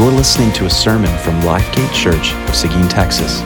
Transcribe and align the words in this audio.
You're 0.00 0.08
listening 0.10 0.50
to 0.52 0.64
a 0.64 0.70
sermon 0.70 1.14
from 1.18 1.42
Lifegate 1.42 1.92
Church 1.92 2.32
of 2.48 2.56
Seguin, 2.56 2.88
Texas. 2.88 3.42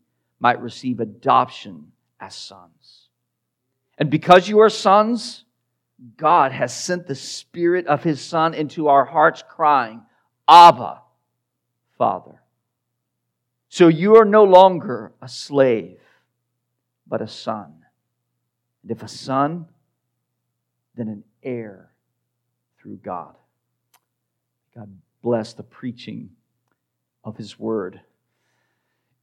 might 0.41 0.61
receive 0.61 0.99
adoption 0.99 1.91
as 2.19 2.35
sons. 2.35 3.07
And 3.97 4.09
because 4.09 4.49
you 4.49 4.59
are 4.59 4.69
sons, 4.69 5.45
God 6.17 6.51
has 6.51 6.75
sent 6.75 7.05
the 7.07 7.15
Spirit 7.15 7.85
of 7.85 8.03
His 8.03 8.19
Son 8.19 8.55
into 8.55 8.87
our 8.87 9.05
hearts, 9.05 9.43
crying, 9.47 10.01
Abba, 10.47 11.01
Father. 11.97 12.41
So 13.69 13.87
you 13.87 14.15
are 14.17 14.25
no 14.25 14.43
longer 14.43 15.13
a 15.21 15.29
slave, 15.29 15.99
but 17.07 17.21
a 17.21 17.27
son. 17.27 17.73
And 18.81 18.91
if 18.91 19.03
a 19.03 19.07
son, 19.07 19.67
then 20.95 21.07
an 21.07 21.23
heir 21.43 21.91
through 22.79 22.97
God. 22.97 23.35
God 24.75 24.89
bless 25.21 25.53
the 25.53 25.63
preaching 25.63 26.31
of 27.23 27.37
His 27.37 27.59
word. 27.59 28.01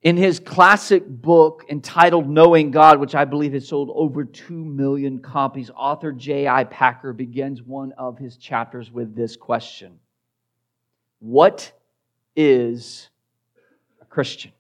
In 0.03 0.17
his 0.17 0.39
classic 0.39 1.05
book 1.09 1.65
entitled 1.69 2.29
Knowing 2.29 2.71
God, 2.71 3.01
which 3.01 3.17
I 3.17 3.25
believe 3.25 3.53
has 3.53 3.67
sold 3.67 3.91
over 3.93 4.25
2 4.25 4.55
million 4.55 5.19
copies, 5.19 5.71
author 5.75 6.13
J.I. 6.13 6.65
Packer 6.65 7.13
begins 7.13 7.63
one 7.63 7.93
of 7.99 8.17
his 8.17 8.37
chapters 8.37 8.93
with 8.93 9.17
this 9.17 9.37
question 9.37 9.99
What 11.19 11.73
is 12.37 13.09
a 14.01 14.05
Christian? 14.05 14.53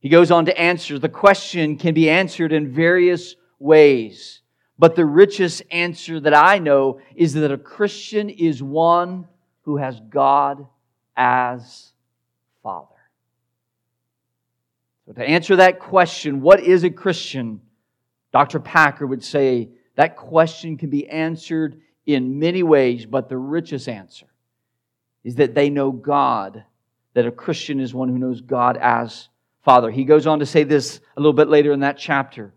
He 0.00 0.10
goes 0.10 0.30
on 0.30 0.44
to 0.44 0.58
answer 0.60 0.98
the 0.98 1.08
question 1.08 1.78
can 1.78 1.94
be 1.94 2.10
answered 2.10 2.52
in 2.52 2.70
various 2.70 3.36
ways, 3.58 4.42
but 4.78 4.94
the 4.94 5.06
richest 5.06 5.62
answer 5.70 6.20
that 6.20 6.34
I 6.34 6.58
know 6.58 7.00
is 7.16 7.32
that 7.32 7.50
a 7.50 7.56
Christian 7.56 8.28
is 8.28 8.62
one 8.62 9.26
who 9.62 9.78
has 9.78 9.98
God 10.10 10.66
as 11.16 11.94
Father. 12.62 12.93
So, 15.06 15.12
to 15.12 15.22
answer 15.22 15.56
that 15.56 15.80
question, 15.80 16.40
what 16.40 16.60
is 16.60 16.84
a 16.84 16.90
Christian? 16.90 17.60
Dr. 18.32 18.58
Packer 18.58 19.06
would 19.06 19.22
say 19.22 19.70
that 19.96 20.16
question 20.16 20.76
can 20.76 20.90
be 20.90 21.08
answered 21.08 21.80
in 22.06 22.38
many 22.38 22.62
ways, 22.62 23.06
but 23.06 23.28
the 23.28 23.36
richest 23.36 23.88
answer 23.88 24.26
is 25.22 25.36
that 25.36 25.54
they 25.54 25.70
know 25.70 25.90
God, 25.90 26.64
that 27.14 27.26
a 27.26 27.32
Christian 27.32 27.80
is 27.80 27.94
one 27.94 28.08
who 28.08 28.18
knows 28.18 28.40
God 28.40 28.76
as 28.76 29.28
Father. 29.62 29.90
He 29.90 30.04
goes 30.04 30.26
on 30.26 30.40
to 30.40 30.46
say 30.46 30.64
this 30.64 31.00
a 31.16 31.20
little 31.20 31.32
bit 31.32 31.48
later 31.48 31.72
in 31.72 31.80
that 31.80 31.96
chapter. 31.96 32.52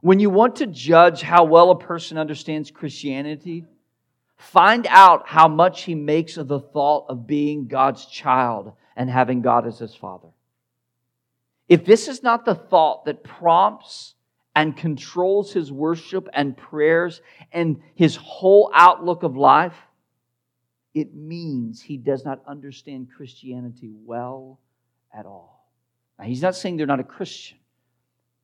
When 0.00 0.20
you 0.20 0.30
want 0.30 0.56
to 0.56 0.66
judge 0.66 1.22
how 1.22 1.44
well 1.44 1.70
a 1.70 1.78
person 1.78 2.18
understands 2.18 2.70
Christianity, 2.70 3.64
find 4.36 4.86
out 4.88 5.28
how 5.28 5.48
much 5.48 5.82
he 5.82 5.94
makes 5.94 6.36
of 6.36 6.48
the 6.48 6.60
thought 6.60 7.06
of 7.08 7.26
being 7.26 7.66
God's 7.66 8.06
child 8.06 8.72
and 8.96 9.08
having 9.08 9.42
God 9.42 9.66
as 9.66 9.78
his 9.78 9.94
Father. 9.94 10.28
If 11.72 11.86
this 11.86 12.06
is 12.06 12.22
not 12.22 12.44
the 12.44 12.54
thought 12.54 13.06
that 13.06 13.24
prompts 13.24 14.14
and 14.54 14.76
controls 14.76 15.54
his 15.54 15.72
worship 15.72 16.28
and 16.34 16.54
prayers 16.54 17.22
and 17.50 17.80
his 17.94 18.14
whole 18.14 18.70
outlook 18.74 19.22
of 19.22 19.38
life, 19.38 19.72
it 20.92 21.14
means 21.14 21.80
he 21.80 21.96
does 21.96 22.26
not 22.26 22.42
understand 22.46 23.08
Christianity 23.16 23.90
well 23.90 24.60
at 25.16 25.24
all. 25.24 25.66
Now, 26.18 26.26
he's 26.26 26.42
not 26.42 26.56
saying 26.56 26.76
they're 26.76 26.86
not 26.86 27.00
a 27.00 27.04
Christian, 27.04 27.56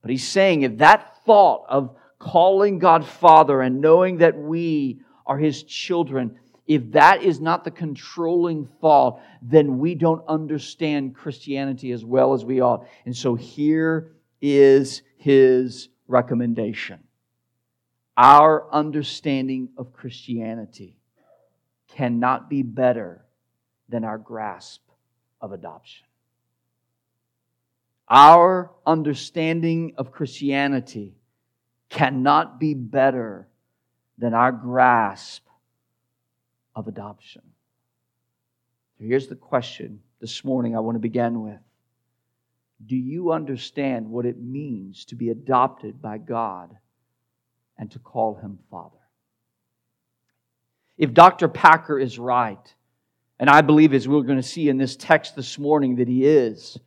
but 0.01 0.09
he's 0.09 0.27
saying 0.27 0.63
if 0.63 0.79
that 0.79 1.23
thought 1.23 1.65
of 1.69 1.95
calling 2.17 2.79
God 2.79 3.05
Father 3.05 3.61
and 3.61 3.79
knowing 3.79 4.17
that 4.17 4.39
we 4.39 5.01
are 5.27 5.37
his 5.37 5.61
children, 5.61 6.39
if 6.69 6.91
that 6.91 7.23
is 7.23 7.41
not 7.41 7.63
the 7.63 7.71
controlling 7.71 8.67
thought, 8.79 9.19
then 9.41 9.79
we 9.79 9.95
don't 9.95 10.23
understand 10.27 11.15
Christianity 11.15 11.91
as 11.91 12.05
well 12.05 12.35
as 12.35 12.45
we 12.45 12.61
ought. 12.61 12.85
And 13.05 13.17
so 13.17 13.33
here 13.33 14.11
is 14.39 15.01
his 15.17 15.89
recommendation. 16.07 17.03
Our 18.15 18.71
understanding 18.71 19.69
of 19.79 19.93
Christianity 19.93 20.99
cannot 21.87 22.51
be 22.51 22.61
better 22.61 23.25
than 23.89 24.03
our 24.03 24.19
grasp 24.19 24.81
of 25.41 25.51
adoption. 25.51 26.05
Our 28.07 28.69
understanding 28.85 29.93
of 29.97 30.11
Christianity 30.11 31.15
cannot 31.89 32.59
be 32.59 32.75
better 32.75 33.47
than 34.19 34.35
our 34.35 34.51
grasp 34.51 35.48
of 36.79 36.87
adoption. 36.87 37.41
So 38.97 39.05
here's 39.05 39.27
the 39.27 39.35
question 39.35 39.99
this 40.19 40.43
morning 40.43 40.75
I 40.75 40.79
want 40.79 40.95
to 40.95 40.99
begin 40.99 41.43
with 41.43 41.59
Do 42.85 42.95
you 42.95 43.31
understand 43.31 44.09
what 44.09 44.25
it 44.25 44.39
means 44.39 45.05
to 45.05 45.15
be 45.15 45.29
adopted 45.29 46.01
by 46.01 46.17
God 46.17 46.75
and 47.77 47.91
to 47.91 47.99
call 47.99 48.35
him 48.35 48.59
Father? 48.71 48.95
If 50.97 51.13
Dr. 51.13 51.47
Packer 51.47 51.99
is 51.99 52.17
right, 52.17 52.73
and 53.39 53.49
I 53.49 53.61
believe, 53.61 53.93
as 53.93 54.07
we're 54.07 54.23
going 54.23 54.41
to 54.41 54.43
see 54.43 54.67
in 54.67 54.77
this 54.77 54.97
text 54.97 55.35
this 55.35 55.57
morning, 55.57 55.97
that 55.97 56.09
he 56.09 56.25
is 56.25 56.77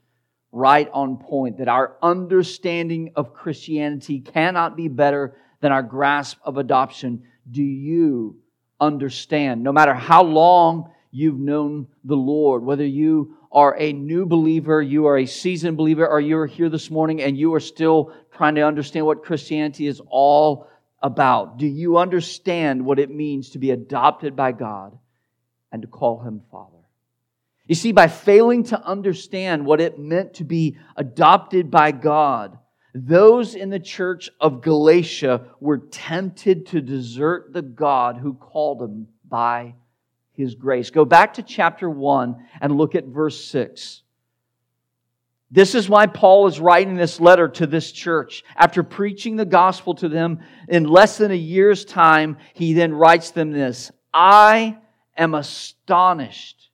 right 0.53 0.89
on 0.93 1.17
point, 1.17 1.59
that 1.59 1.69
our 1.69 1.97
understanding 2.03 3.13
of 3.17 3.33
Christianity 3.33 4.21
cannot 4.21 4.77
be 4.77 4.89
better 4.89 5.35
than 5.61 5.73
our 5.73 5.83
grasp 5.83 6.39
of 6.45 6.59
adoption. 6.59 7.23
Do 7.51 7.63
you 7.63 8.42
understand. 8.83 9.63
No 9.63 9.73
matter 9.73 9.95
how 9.95 10.23
long 10.23 10.91
you've 11.11 11.39
known 11.39 11.87
the 12.05 12.17
Lord, 12.17 12.65
whether 12.65 12.85
you 12.85 13.37
are 13.51 13.77
a 13.79 13.93
new 13.93 14.27
believer, 14.27 14.81
you 14.81 15.07
are 15.07 15.19
a 15.19 15.27
seasoned 15.27 15.77
believer, 15.77 16.07
or 16.07 16.21
you're 16.21 16.47
here 16.47 16.69
this 16.69 16.91
morning 16.91 17.21
and 17.23 17.37
you 17.37 17.55
are 17.55 17.61
still 17.61 18.13
trying 18.33 18.55
to 18.55 18.63
understand 18.63 19.07
what 19.07 19.25
Christianity 19.25 19.87
is 19.87 20.01
all 20.09 20.69
about? 21.03 21.59
Do 21.59 21.67
you 21.67 21.99
understand 21.99 22.85
what 22.85 22.99
it 22.99 23.11
means 23.11 23.51
to 23.51 23.59
be 23.59 23.71
adopted 23.71 24.37
by 24.37 24.53
God 24.53 24.99
and 25.71 25.83
to 25.83 25.89
call 25.89 26.21
Him 26.21 26.43
Father? 26.51 26.79
You 27.67 27.75
see, 27.75 27.93
by 27.93 28.09
failing 28.09 28.65
to 28.65 28.83
understand 28.83 29.67
what 29.67 29.81
it 29.81 29.99
meant 29.99 30.35
to 30.35 30.45
be 30.45 30.79
adopted 30.97 31.71
by 31.71 31.93
God, 31.93 32.59
those 32.95 33.55
in 33.55 33.71
the 33.71 33.81
church 33.81 34.31
of 34.41 34.61
Galatia 34.61 35.47
were 35.61 35.79
tempted 35.79 36.67
to 36.67 36.81
desert 36.81 37.53
the 37.53 37.63
God 37.63 38.19
who 38.19 38.35
called 38.35 38.81
them 38.81 39.09
by 39.29 39.75
his 40.33 40.55
grace. 40.55 40.91
Go 40.91 41.05
back 41.05 41.35
to 41.35 41.43
chapter 41.43 41.89
1 41.89 42.37
and 42.61 42.77
look 42.77 42.95
at 42.95 43.07
verse 43.07 43.43
6. 43.47 44.03
This 45.51 45.75
is 45.75 45.89
why 45.89 46.07
Paul 46.07 46.47
is 46.47 46.61
writing 46.61 46.97
this 46.97 47.21
letter 47.21 47.47
to 47.49 47.67
this 47.67 47.93
church. 47.93 48.43
After 48.57 48.83
preaching 48.83 49.37
the 49.37 49.45
gospel 49.45 49.95
to 49.97 50.09
them 50.09 50.41
in 50.69 50.85
less 50.85 51.19
than 51.19 51.31
a 51.31 51.35
year's 51.35 51.85
time, 51.85 52.39
he 52.55 52.73
then 52.73 52.95
writes 52.95 53.31
them 53.31 53.53
this 53.53 53.91
I 54.15 54.79
am 55.17 55.35
astonished 55.35 56.71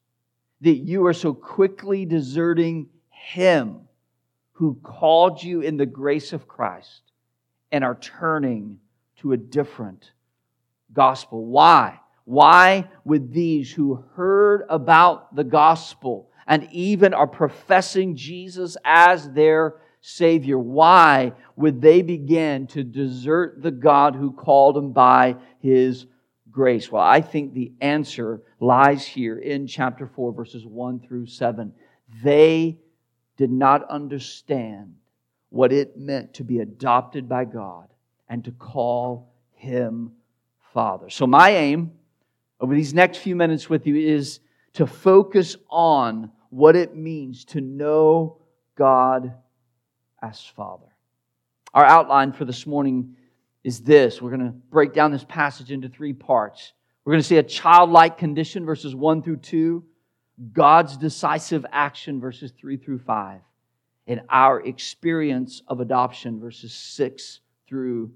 that 0.61 0.77
you 0.77 1.07
are 1.07 1.13
so 1.13 1.35
quickly 1.35 2.05
deserting 2.05 2.89
him 3.11 3.88
who 4.59 4.79
called 4.83 5.43
you 5.43 5.61
in 5.61 5.77
the 5.77 5.87
grace 5.87 6.33
of 6.33 6.49
Christ 6.49 7.03
and 7.71 7.85
are 7.85 7.95
turning 7.95 8.81
to 9.19 9.33
a 9.33 9.37
different 9.37 10.11
gospel. 10.93 11.45
Why? 11.47 12.01
Why 12.25 12.89
would 13.05 13.33
these 13.33 13.71
who 13.71 14.05
heard 14.15 14.65
about 14.69 15.35
the 15.37 15.45
gospel 15.45 16.31
and 16.45 16.69
even 16.73 17.15
are 17.15 17.29
professing 17.29 18.17
Jesus 18.17 18.77
as 18.85 19.31
their 19.31 19.77
Savior, 20.01 20.59
why 20.59 21.33
would 21.57 21.81
they 21.81 22.03
begin 22.03 22.67
to 22.69 22.85
desert 22.85 23.63
the 23.63 23.71
God 23.71 24.15
who 24.15 24.33
called 24.33 24.77
them 24.77 24.93
by 24.93 25.37
His 25.61 26.07
grace? 26.51 26.91
Well, 26.91 27.03
I 27.03 27.21
think 27.21 27.53
the 27.53 27.73
answer 27.81 28.43
lies 28.61 29.07
here 29.07 29.39
in 29.39 29.67
chapter 29.67 30.07
4, 30.07 30.33
verses 30.33 30.65
1 30.65 31.01
through 31.01 31.27
7. 31.27 31.73
They 32.23 32.79
did 33.39 33.51
not 33.51 33.89
understand 33.89 34.95
what 35.49 35.73
it 35.73 35.97
meant 35.97 36.35
to 36.35 36.45
be 36.45 36.59
adopted 36.59 37.27
by 37.27 37.47
God 37.47 37.89
and 38.29 38.45
to 38.45 38.53
call 38.53 39.33
Him 39.53 40.13
Father. 40.75 41.09
So, 41.09 41.27
my 41.27 41.51
aim 41.51 41.93
over 42.61 42.75
these 42.75 42.93
next 42.93 43.19
few 43.19 43.35
minutes 43.35 43.71
with 43.71 43.87
you 43.87 43.97
is 43.97 44.41
to 44.75 44.87
focus 44.87 45.57
on 45.71 46.31
what 46.51 46.77
it 46.77 46.95
means 46.95 47.45
to 47.47 47.61
know 47.61 48.43
God 48.75 49.33
as 50.21 50.45
Father. 50.45 50.87
Our 51.73 51.85
outline 51.85 52.33
for 52.33 52.45
this 52.45 52.67
morning 52.67 53.17
is 53.65 53.81
this 53.81 54.21
we're 54.21 54.31
going 54.31 54.47
to 54.47 54.57
break 54.71 54.93
down 54.93 55.13
this 55.13 55.25
passage 55.25 55.71
into 55.71 55.89
three 55.89 56.13
parts. 56.13 56.73
We're 57.05 57.13
going 57.13 57.23
to 57.23 57.29
see 57.29 57.39
a 57.39 57.43
childlike 57.43 58.19
condition, 58.19 58.67
verses 58.67 58.95
1 58.95 59.23
through 59.23 59.39
2. 59.39 59.85
God's 60.53 60.97
decisive 60.97 61.67
action, 61.73 62.21
verses 62.21 62.53
3 62.59 62.77
through 62.77 63.01
5, 63.01 63.41
and 64.07 64.21
our 64.29 64.61
experience 64.61 65.63
of 65.69 65.81
adoption, 65.81 66.41
verses 66.41 66.73
6 66.73 67.41
through 67.69 68.13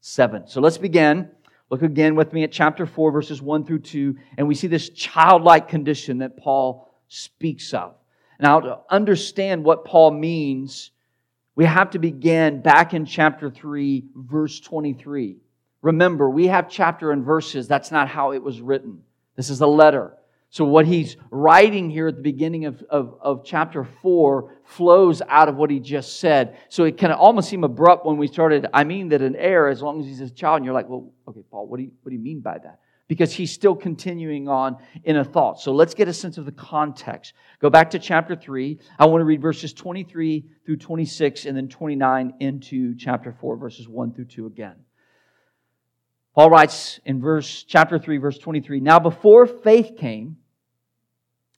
7. 0.00 0.48
So 0.48 0.60
let's 0.60 0.78
begin. 0.78 1.30
Look 1.70 1.82
again 1.82 2.16
with 2.16 2.32
me 2.32 2.42
at 2.44 2.52
chapter 2.52 2.84
4, 2.84 3.12
verses 3.12 3.40
1 3.40 3.64
through 3.64 3.78
2, 3.78 4.16
and 4.36 4.46
we 4.46 4.54
see 4.54 4.66
this 4.66 4.90
childlike 4.90 5.68
condition 5.68 6.18
that 6.18 6.36
Paul 6.36 6.92
speaks 7.08 7.72
of. 7.72 7.94
Now, 8.38 8.60
to 8.60 8.78
understand 8.90 9.64
what 9.64 9.84
Paul 9.84 10.10
means, 10.10 10.90
we 11.54 11.64
have 11.64 11.90
to 11.90 11.98
begin 11.98 12.60
back 12.60 12.92
in 12.92 13.06
chapter 13.06 13.50
3, 13.50 14.04
verse 14.14 14.58
23. 14.60 15.36
Remember, 15.80 16.28
we 16.28 16.48
have 16.48 16.68
chapter 16.68 17.12
and 17.12 17.24
verses. 17.24 17.68
That's 17.68 17.90
not 17.90 18.08
how 18.08 18.32
it 18.32 18.42
was 18.42 18.60
written. 18.60 19.02
This 19.36 19.48
is 19.48 19.60
a 19.60 19.66
letter. 19.66 20.14
So, 20.52 20.66
what 20.66 20.86
he's 20.86 21.16
writing 21.30 21.88
here 21.88 22.08
at 22.08 22.16
the 22.16 22.20
beginning 22.20 22.66
of, 22.66 22.82
of, 22.90 23.16
of, 23.22 23.42
chapter 23.42 23.84
4 23.84 24.58
flows 24.64 25.22
out 25.26 25.48
of 25.48 25.56
what 25.56 25.70
he 25.70 25.80
just 25.80 26.20
said. 26.20 26.58
So, 26.68 26.84
it 26.84 26.98
can 26.98 27.10
almost 27.10 27.48
seem 27.48 27.64
abrupt 27.64 28.04
when 28.04 28.18
we 28.18 28.26
started. 28.26 28.66
I 28.74 28.84
mean 28.84 29.08
that 29.08 29.22
an 29.22 29.34
heir, 29.34 29.68
as 29.68 29.80
long 29.80 29.98
as 30.00 30.06
he's 30.06 30.20
a 30.20 30.28
child, 30.28 30.56
and 30.56 30.66
you're 30.66 30.74
like, 30.74 30.90
well, 30.90 31.10
okay, 31.26 31.42
Paul, 31.50 31.68
what 31.68 31.78
do 31.78 31.84
you, 31.84 31.92
what 32.02 32.10
do 32.10 32.16
you 32.16 32.22
mean 32.22 32.40
by 32.40 32.58
that? 32.58 32.80
Because 33.08 33.32
he's 33.32 33.50
still 33.50 33.74
continuing 33.74 34.46
on 34.46 34.76
in 35.04 35.16
a 35.16 35.24
thought. 35.24 35.58
So, 35.58 35.72
let's 35.72 35.94
get 35.94 36.06
a 36.06 36.12
sense 36.12 36.36
of 36.36 36.44
the 36.44 36.52
context. 36.52 37.32
Go 37.58 37.70
back 37.70 37.88
to 37.92 37.98
chapter 37.98 38.36
3. 38.36 38.78
I 38.98 39.06
want 39.06 39.22
to 39.22 39.24
read 39.24 39.40
verses 39.40 39.72
23 39.72 40.44
through 40.66 40.76
26 40.76 41.46
and 41.46 41.56
then 41.56 41.68
29 41.68 42.34
into 42.40 42.94
chapter 42.96 43.34
4, 43.40 43.56
verses 43.56 43.88
1 43.88 44.12
through 44.12 44.26
2 44.26 44.44
again. 44.44 44.74
Paul 46.34 46.50
writes 46.50 47.00
in 47.06 47.22
verse 47.22 47.64
chapter 47.64 47.98
3 47.98 48.18
verse 48.18 48.38
23, 48.38 48.80
"Now 48.80 48.98
before 48.98 49.46
faith 49.46 49.96
came, 49.98 50.38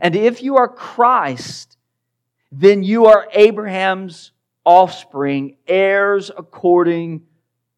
And 0.00 0.16
if 0.16 0.42
you 0.42 0.56
are 0.56 0.68
Christ, 0.68 1.76
then 2.50 2.82
you 2.82 3.06
are 3.06 3.28
Abraham's 3.32 4.32
offspring, 4.64 5.56
heirs 5.66 6.30
according 6.36 7.22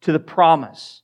to 0.02 0.12
the 0.12 0.20
promise. 0.20 1.02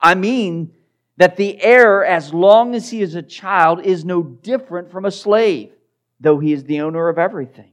I 0.00 0.14
mean 0.14 0.72
that 1.16 1.36
the 1.36 1.60
heir, 1.60 2.04
as 2.04 2.32
long 2.32 2.74
as 2.74 2.90
he 2.90 3.02
is 3.02 3.14
a 3.14 3.22
child, 3.22 3.84
is 3.84 4.04
no 4.04 4.22
different 4.22 4.90
from 4.90 5.04
a 5.04 5.10
slave, 5.10 5.72
though 6.20 6.38
he 6.38 6.52
is 6.52 6.64
the 6.64 6.80
owner 6.80 7.08
of 7.08 7.18
everything. 7.18 7.72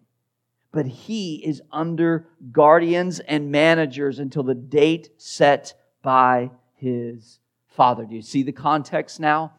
But 0.71 0.87
he 0.87 1.35
is 1.45 1.61
under 1.71 2.27
guardians 2.51 3.19
and 3.19 3.51
managers 3.51 4.19
until 4.19 4.43
the 4.43 4.55
date 4.55 5.09
set 5.17 5.73
by 6.01 6.51
his 6.73 7.39
father. 7.67 8.05
Do 8.05 8.15
you 8.15 8.21
see 8.21 8.43
the 8.43 8.51
context 8.51 9.19
now? 9.19 9.53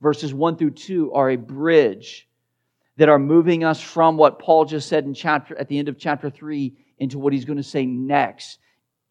Verses 0.00 0.34
1 0.34 0.56
through 0.56 0.72
2 0.72 1.12
are 1.12 1.30
a 1.30 1.36
bridge 1.36 2.27
that 2.98 3.08
are 3.08 3.18
moving 3.18 3.62
us 3.62 3.80
from 3.80 4.16
what 4.16 4.40
Paul 4.40 4.64
just 4.64 4.88
said 4.88 5.04
in 5.04 5.14
chapter 5.14 5.56
at 5.56 5.68
the 5.68 5.78
end 5.78 5.88
of 5.88 5.98
chapter 5.98 6.28
3 6.28 6.74
into 6.98 7.18
what 7.18 7.32
he's 7.32 7.44
going 7.44 7.56
to 7.56 7.62
say 7.62 7.86
next 7.86 8.58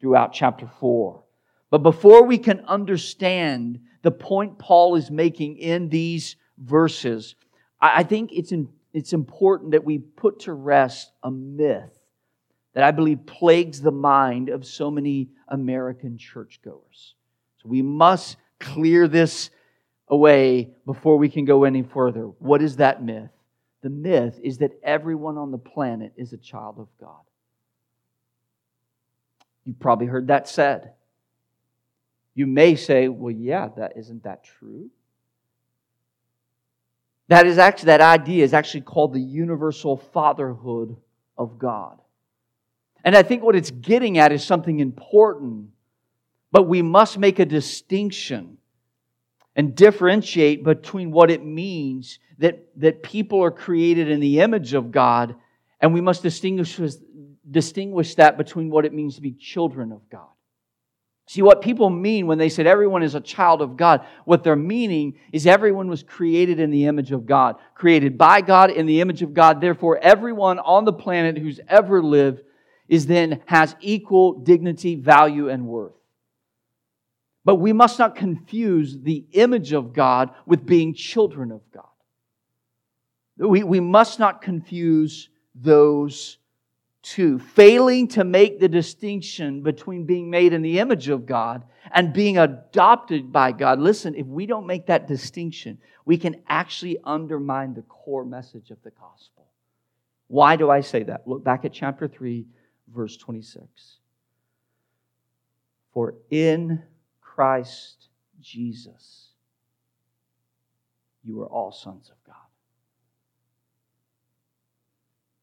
throughout 0.02 0.34
chapter 0.34 0.70
4. 0.80 1.24
But 1.72 1.80
before 1.80 2.24
we 2.26 2.38
can 2.38 2.60
understand 2.66 3.80
the 4.02 4.12
point 4.12 4.60
Paul 4.60 4.98
is 4.98 5.10
making 5.10 5.58
in 5.58 5.88
these 5.88 6.36
verses, 6.58 7.36
I 7.80 8.04
think 8.04 8.32
it's, 8.34 8.52
in, 8.52 8.68
it's 8.94 9.14
important 9.14 9.72
that 9.72 9.86
we 9.86 10.00
put 10.00 10.42
to 10.42 10.54
rest 10.54 11.12
a 11.24 11.32
myth 11.32 11.98
that 12.74 12.84
I 12.84 12.92
believe 12.92 13.26
plagues 13.26 13.82
the 13.82 13.92
mind 13.92 14.50
of 14.50 14.66
so 14.66 14.92
many 14.92 15.30
American 15.48 16.18
churchgoers. 16.18 17.16
So 17.62 17.70
we 17.70 17.82
must 17.82 18.36
clear 18.60 19.08
this 19.08 19.50
away 20.10 20.72
before 20.86 21.18
we 21.18 21.30
can 21.30 21.46
go 21.46 21.64
any 21.64 21.84
further. 21.84 22.24
What 22.24 22.62
is 22.62 22.76
that 22.78 23.02
myth? 23.02 23.30
The 23.88 23.94
myth 23.94 24.38
is 24.44 24.58
that 24.58 24.78
everyone 24.84 25.38
on 25.38 25.52
the 25.52 25.58
planet 25.58 26.12
is 26.18 26.34
a 26.34 26.38
child 26.38 26.76
of 26.78 26.90
God. 27.00 27.22
You've 29.64 29.80
probably 29.80 30.08
heard 30.08 30.28
that 30.28 30.50
said. 30.50 30.92
You 32.36 32.48
may 32.48 32.76
say, 32.76 33.08
well, 33.08 33.32
yeah, 33.32 33.70
that 33.78 33.94
isn't 33.96 34.24
that 34.26 34.44
true? 34.44 34.90
That 37.30 37.48
is 37.48 37.58
actually 37.58 37.86
that 37.86 38.02
idea 38.02 38.44
is 38.44 38.54
actually 38.54 38.82
called 38.82 39.14
the 39.14 39.22
universal 39.22 39.96
fatherhood 39.96 40.98
of 41.38 41.58
God. 41.58 41.98
And 43.06 43.16
I 43.16 43.24
think 43.24 43.42
what 43.42 43.56
it's 43.56 43.72
getting 43.72 44.18
at 44.18 44.34
is 44.34 44.44
something 44.44 44.82
important, 44.82 45.70
but 46.52 46.64
we 46.64 46.82
must 46.82 47.18
make 47.18 47.40
a 47.40 47.46
distinction 47.46 48.58
and 49.58 49.76
differentiate 49.76 50.64
between 50.64 51.12
what 51.12 51.32
it 51.32 51.44
means 51.44 52.20
that, 52.38 52.68
that 52.78 53.02
people 53.02 53.44
are 53.44 53.52
created 53.52 54.10
in 54.10 54.20
the 54.20 54.40
image 54.40 54.76
of 54.76 54.92
God, 54.92 55.36
and 55.82 55.94
we 55.94 56.00
must 56.00 56.22
distinguish, 56.22 56.80
distinguish 57.50 58.16
that 58.16 58.38
between 58.38 58.70
what 58.70 58.86
it 58.86 58.94
means 58.94 59.16
to 59.16 59.22
be 59.22 59.32
children 59.32 59.92
of 59.92 60.08
God. 60.10 60.30
See, 61.26 61.42
what 61.42 61.62
people 61.62 61.90
mean 61.90 62.26
when 62.26 62.38
they 62.38 62.48
said 62.48 62.68
everyone 62.68 63.04
is 63.04 63.16
a 63.16 63.20
child 63.20 63.62
of 63.62 63.76
God, 63.76 64.06
what 64.24 64.44
they're 64.44 64.56
meaning 64.56 65.20
is 65.34 65.46
everyone 65.46 65.90
was 65.90 66.02
created 66.02 66.60
in 66.60 66.72
the 66.72 66.86
image 66.86 67.12
of 67.12 67.26
God, 67.26 67.58
created 67.76 68.18
by 68.18 68.40
God 68.40 68.70
in 68.70 68.86
the 68.86 69.02
image 69.02 69.24
of 69.24 69.34
God. 69.34 69.60
Therefore, 69.60 69.98
everyone 69.98 70.60
on 70.60 70.86
the 70.86 70.94
planet 70.94 71.38
who's 71.38 71.60
ever 71.68 72.02
lived 72.02 72.44
is 72.88 73.08
then 73.08 73.42
has 73.46 73.76
equal 73.82 74.34
dignity, 74.40 74.96
value, 74.96 75.50
and 75.50 75.68
worth. 75.68 75.97
But 77.48 77.62
we 77.62 77.72
must 77.72 77.98
not 77.98 78.18
confuse 78.18 79.00
the 79.00 79.26
image 79.32 79.72
of 79.72 79.94
God 79.94 80.32
with 80.46 80.66
being 80.66 80.94
children 80.94 81.54
of 81.54 81.62
God. 81.72 81.86
We, 83.38 83.64
we 83.64 83.80
must 83.80 84.20
not 84.20 84.42
confuse 84.42 85.30
those 85.56 86.40
two. 87.02 87.40
Failing 87.40 88.10
to 88.10 88.26
make 88.26 88.60
the 88.60 88.68
distinction 88.68 89.64
between 89.64 90.06
being 90.06 90.30
made 90.30 90.52
in 90.52 90.62
the 90.62 90.80
image 90.80 91.08
of 91.08 91.26
God 91.26 91.64
and 91.92 92.12
being 92.12 92.38
adopted 92.38 93.32
by 93.32 93.54
God. 93.54 93.80
Listen, 93.80 94.14
if 94.16 94.28
we 94.28 94.46
don't 94.46 94.68
make 94.68 94.88
that 94.88 95.08
distinction, 95.08 95.78
we 96.04 96.18
can 96.18 96.44
actually 96.50 96.98
undermine 97.06 97.74
the 97.74 97.84
core 97.84 98.26
message 98.26 98.72
of 98.72 98.84
the 98.84 98.92
gospel. 98.92 99.48
Why 100.28 100.58
do 100.58 100.70
I 100.70 100.82
say 100.82 101.04
that? 101.04 101.26
Look 101.26 101.46
back 101.46 101.64
at 101.64 101.72
chapter 101.72 102.10
3, 102.10 102.46
verse 102.94 103.16
26. 103.16 104.00
For 105.94 106.16
in 106.30 106.84
Christ 107.38 108.08
Jesus, 108.42 109.28
you 111.24 111.40
are 111.44 111.46
all 111.46 111.72
sons 111.72 112.10
of 112.10 112.16
God. 112.26 112.36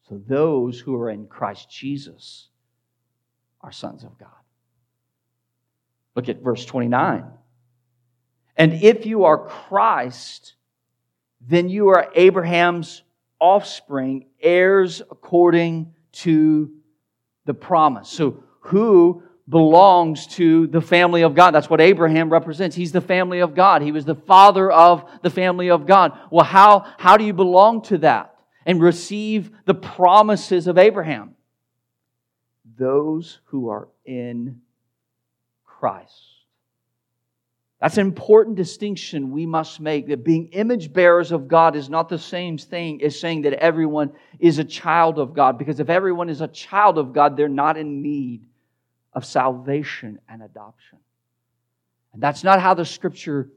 So 0.08 0.20
those 0.26 0.80
who 0.80 0.96
are 0.96 1.08
in 1.08 1.28
Christ 1.28 1.70
Jesus 1.70 2.48
are 3.60 3.70
sons 3.70 4.02
of 4.02 4.18
God. 4.18 4.28
Look 6.16 6.28
at 6.28 6.42
verse 6.42 6.64
29. 6.64 7.26
And 8.56 8.72
if 8.82 9.06
you 9.06 9.26
are 9.26 9.46
Christ, 9.46 10.56
then 11.40 11.68
you 11.68 11.90
are 11.90 12.10
Abraham's 12.16 13.04
offspring, 13.38 14.26
heirs 14.40 15.00
according 15.00 15.94
to 16.12 16.72
the 17.44 17.54
promise. 17.54 18.08
So, 18.08 18.42
who 18.62 19.22
belongs 19.48 20.26
to 20.26 20.66
the 20.68 20.80
family 20.80 21.22
of 21.22 21.34
God? 21.34 21.52
That's 21.52 21.68
what 21.68 21.80
Abraham 21.80 22.30
represents. 22.30 22.76
He's 22.76 22.92
the 22.92 23.00
family 23.00 23.40
of 23.40 23.54
God. 23.54 23.82
He 23.82 23.92
was 23.92 24.04
the 24.04 24.14
father 24.14 24.70
of 24.70 25.04
the 25.22 25.30
family 25.30 25.70
of 25.70 25.86
God. 25.86 26.18
Well, 26.30 26.44
how, 26.44 26.86
how 26.98 27.16
do 27.16 27.24
you 27.24 27.32
belong 27.32 27.82
to 27.82 27.98
that 27.98 28.34
and 28.64 28.80
receive 28.80 29.50
the 29.66 29.74
promises 29.74 30.66
of 30.66 30.78
Abraham? 30.78 31.34
Those 32.76 33.40
who 33.46 33.68
are 33.68 33.88
in 34.04 34.60
Christ. 35.64 36.34
That's 37.80 37.98
an 37.98 38.06
important 38.06 38.56
distinction 38.56 39.30
we 39.30 39.44
must 39.44 39.78
make 39.78 40.08
that 40.08 40.24
being 40.24 40.46
image 40.52 40.90
bearers 40.90 41.32
of 41.32 41.48
God 41.48 41.76
is 41.76 41.90
not 41.90 42.08
the 42.08 42.18
same 42.18 42.56
thing 42.56 43.02
as 43.02 43.20
saying 43.20 43.42
that 43.42 43.52
everyone 43.52 44.12
is 44.38 44.58
a 44.58 44.64
child 44.64 45.18
of 45.18 45.34
God. 45.34 45.58
Because 45.58 45.80
if 45.80 45.90
everyone 45.90 46.30
is 46.30 46.40
a 46.40 46.48
child 46.48 46.96
of 46.96 47.12
God, 47.12 47.36
they're 47.36 47.46
not 47.46 47.76
in 47.76 48.00
need 48.00 48.46
of 49.14 49.24
salvation 49.24 50.18
and 50.28 50.42
adoption. 50.42 50.98
And 52.12 52.22
that's 52.22 52.44
not 52.44 52.60
how 52.60 52.74
the 52.74 52.84
scripture 52.84 53.50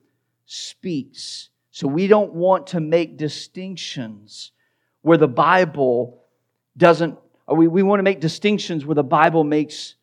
speaks. 0.45 1.49
So 1.71 1.87
we 1.87 2.07
don't 2.07 2.33
want 2.33 2.67
to 2.67 2.79
make 2.79 3.17
distinctions 3.17 4.51
where 5.01 5.17
the 5.17 5.27
Bible 5.27 6.23
doesn't, 6.75 7.17
we, 7.47 7.67
we 7.67 7.83
want 7.83 7.99
to 7.99 8.03
make 8.03 8.19
distinctions 8.19 8.85
where 8.85 8.95
the 8.95 9.03
Bible 9.03 9.43
makes 9.43 9.95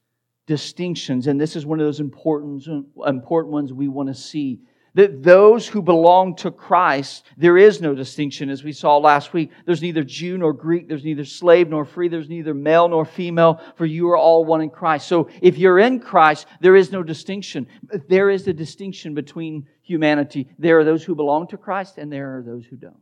distinctions, 0.47 1.27
and 1.27 1.41
this 1.41 1.57
is 1.57 1.65
one 1.65 1.81
of 1.81 1.87
those 1.87 2.01
important, 2.01 2.67
important 3.07 3.53
ones 3.53 3.73
we 3.73 3.89
want 3.89 4.09
to 4.09 4.15
see. 4.15 4.61
That 4.95 5.23
those 5.23 5.67
who 5.67 5.83
belong 5.83 6.37
to 6.37 6.51
Christ, 6.51 7.25
there 7.37 7.59
is 7.59 7.81
no 7.81 7.95
distinction, 7.95 8.49
as 8.49 8.63
we 8.63 8.73
saw 8.73 8.99
last 8.99 9.33
week. 9.33 9.51
There's 9.67 9.83
neither 9.83 10.05
Jew 10.05 10.39
nor 10.39 10.53
Greek, 10.53 10.89
there's 10.89 11.05
neither 11.05 11.25
slave 11.25 11.69
nor 11.69 11.85
free, 11.85 12.09
there's 12.09 12.29
neither 12.29 12.55
male 12.55 12.89
nor 12.89 13.05
female, 13.05 13.61
for 13.77 13.87
you 13.87 14.09
are 14.11 14.17
all 14.17 14.45
one 14.45 14.61
in 14.61 14.71
Christ. 14.71 15.09
So 15.09 15.29
if 15.43 15.59
you're 15.59 15.81
in 15.81 15.99
Christ, 15.99 16.47
there 16.61 16.77
is 16.77 16.93
no 16.93 17.03
distinction. 17.03 17.67
There 18.09 18.31
is 18.31 18.45
the 18.45 18.53
distinction 18.53 19.15
between 19.15 19.67
humanity. 19.83 20.49
There 20.59 20.79
are 20.79 20.85
those 20.85 21.03
who 21.03 21.15
belong 21.15 21.49
to 21.49 21.57
Christ, 21.57 21.99
and 21.99 22.13
there 22.13 22.39
are 22.39 22.43
those 22.43 22.65
who 22.65 22.77
don't. 22.77 23.01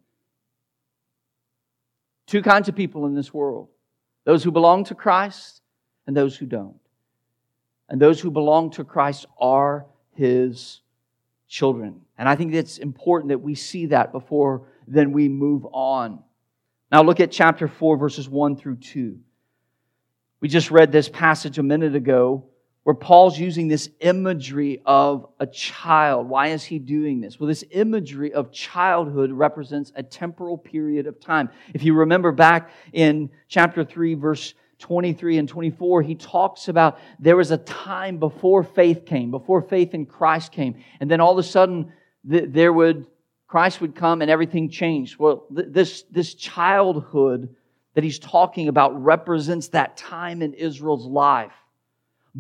Two 2.27 2.43
kinds 2.43 2.69
of 2.69 2.77
people 2.77 3.07
in 3.07 3.15
this 3.15 3.35
world 3.35 3.69
those 4.25 4.45
who 4.45 4.53
belong 4.53 4.85
to 4.85 4.95
Christ 4.95 5.63
and 6.07 6.17
those 6.17 6.37
who 6.37 6.47
don't 6.47 6.77
and 7.89 8.01
those 8.01 8.21
who 8.21 8.31
belong 8.31 8.71
to 8.71 8.85
Christ 8.85 9.27
are 9.39 9.87
his 10.13 10.81
children. 11.53 12.01
And 12.17 12.27
I 12.31 12.35
think 12.35 12.55
it's 12.55 12.79
important 12.79 13.29
that 13.29 13.43
we 13.43 13.55
see 13.55 13.87
that 13.87 14.11
before 14.11 14.69
then 14.89 15.13
we 15.13 15.29
move 15.29 15.67
on. 15.67 16.19
Now 16.91 17.03
look 17.03 17.21
at 17.21 17.31
chapter 17.31 17.69
4, 17.69 17.99
verses 17.99 18.27
1 18.27 18.57
through 18.57 18.77
2. 18.77 19.19
We 20.41 20.49
just 20.49 20.71
read 20.71 20.91
this 20.91 21.11
passage 21.11 21.59
a 21.59 21.63
minute 21.63 21.95
ago 21.95 22.47
where 22.85 22.95
Paul's 22.95 23.39
using 23.39 23.69
this 23.69 23.91
imagery 24.01 24.81
of 24.87 25.27
a 25.39 25.47
child. 25.47 26.27
Why 26.27 26.49
is 26.49 26.65
he 26.65 26.79
doing 26.79 27.21
this? 27.21 27.39
Well, 27.39 27.49
this 27.49 27.65
imagery 27.71 28.33
of 28.33 28.51
childhood 28.51 29.31
represents 29.31 29.93
a 29.95 30.03
temporal 30.03 30.57
period 30.57 31.07
of 31.07 31.21
time. 31.21 31.51
If 31.75 31.83
you 31.83 31.93
remember 31.95 32.33
back 32.33 32.71
in 32.95 33.29
chapter 33.49 33.85
3, 33.85 34.15
verse 34.15 34.55
23 34.83 35.39
and 35.39 35.49
24, 35.49 36.03
he 36.03 36.15
talks 36.17 36.69
about 36.69 36.99
there 37.19 37.37
was 37.37 37.53
a 37.53 37.57
time 37.59 38.19
before 38.19 38.63
faith 38.63 39.07
came, 39.07 39.31
before 39.31 39.63
faith 39.63 39.95
in 39.95 40.05
Christ 40.05 40.53
came. 40.53 40.83
And 41.01 41.11
then 41.11 41.21
all 41.21 41.33
of 41.33 41.39
a 41.39 41.43
sudden, 41.43 41.93
there 42.25 42.73
would, 42.73 43.07
Christ 43.47 43.81
would 43.81 43.95
come 43.95 44.23
and 44.23 44.31
everything 44.31 44.69
changed. 44.69 45.19
Well, 45.19 45.47
this, 45.51 46.03
this 46.11 46.35
childhood 46.35 47.55
that 47.95 48.05
he's 48.05 48.19
talking 48.19 48.69
about 48.69 49.01
represents 49.03 49.69
that 49.69 49.97
time 49.97 50.43
in 50.43 50.53
Israel's 50.55 51.07
life 51.07 51.53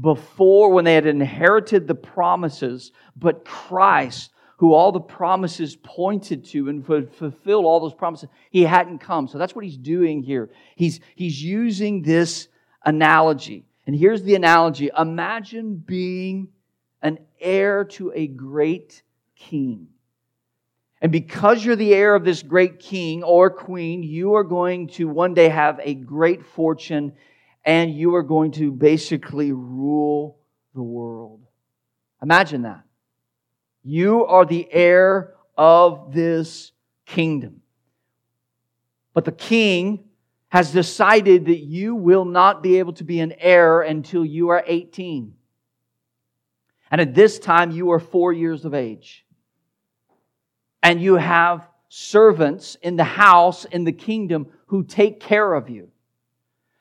before 0.00 0.72
when 0.72 0.84
they 0.84 0.94
had 0.94 1.06
inherited 1.06 1.86
the 1.86 1.94
promises, 1.94 2.90
but 3.16 3.44
Christ 3.44 4.32
who 4.62 4.74
all 4.74 4.92
the 4.92 5.00
promises 5.00 5.74
pointed 5.74 6.44
to 6.44 6.68
and 6.68 6.86
fulfill 6.86 7.66
all 7.66 7.80
those 7.80 7.94
promises, 7.94 8.28
he 8.48 8.62
hadn't 8.62 9.00
come. 9.00 9.26
So 9.26 9.36
that's 9.36 9.56
what 9.56 9.64
he's 9.64 9.76
doing 9.76 10.22
here. 10.22 10.50
He's, 10.76 11.00
he's 11.16 11.42
using 11.42 12.02
this 12.02 12.46
analogy. 12.84 13.64
And 13.88 13.96
here's 13.96 14.22
the 14.22 14.36
analogy 14.36 14.88
Imagine 14.96 15.74
being 15.74 16.46
an 17.02 17.18
heir 17.40 17.86
to 17.86 18.12
a 18.14 18.28
great 18.28 19.02
king. 19.34 19.88
And 21.00 21.10
because 21.10 21.64
you're 21.64 21.74
the 21.74 21.92
heir 21.92 22.14
of 22.14 22.24
this 22.24 22.44
great 22.44 22.78
king 22.78 23.24
or 23.24 23.50
queen, 23.50 24.04
you 24.04 24.36
are 24.36 24.44
going 24.44 24.86
to 24.90 25.08
one 25.08 25.34
day 25.34 25.48
have 25.48 25.80
a 25.82 25.94
great 25.94 26.46
fortune 26.46 27.14
and 27.64 27.92
you 27.92 28.14
are 28.14 28.22
going 28.22 28.52
to 28.52 28.70
basically 28.70 29.50
rule 29.50 30.38
the 30.72 30.84
world. 30.84 31.40
Imagine 32.22 32.62
that. 32.62 32.84
You 33.82 34.26
are 34.26 34.44
the 34.44 34.68
heir 34.72 35.34
of 35.56 36.12
this 36.12 36.72
kingdom. 37.06 37.62
But 39.14 39.24
the 39.24 39.32
king 39.32 40.04
has 40.48 40.72
decided 40.72 41.46
that 41.46 41.60
you 41.60 41.94
will 41.94 42.24
not 42.24 42.62
be 42.62 42.78
able 42.78 42.92
to 42.94 43.04
be 43.04 43.20
an 43.20 43.32
heir 43.38 43.80
until 43.82 44.24
you 44.24 44.50
are 44.50 44.62
18. 44.66 45.34
And 46.90 47.00
at 47.00 47.14
this 47.14 47.38
time, 47.38 47.70
you 47.70 47.92
are 47.92 47.98
four 47.98 48.32
years 48.32 48.64
of 48.64 48.74
age. 48.74 49.24
And 50.82 51.00
you 51.00 51.14
have 51.14 51.68
servants 51.88 52.76
in 52.82 52.96
the 52.96 53.04
house, 53.04 53.64
in 53.64 53.84
the 53.84 53.92
kingdom, 53.92 54.46
who 54.66 54.84
take 54.84 55.20
care 55.20 55.54
of 55.54 55.70
you. 55.70 55.88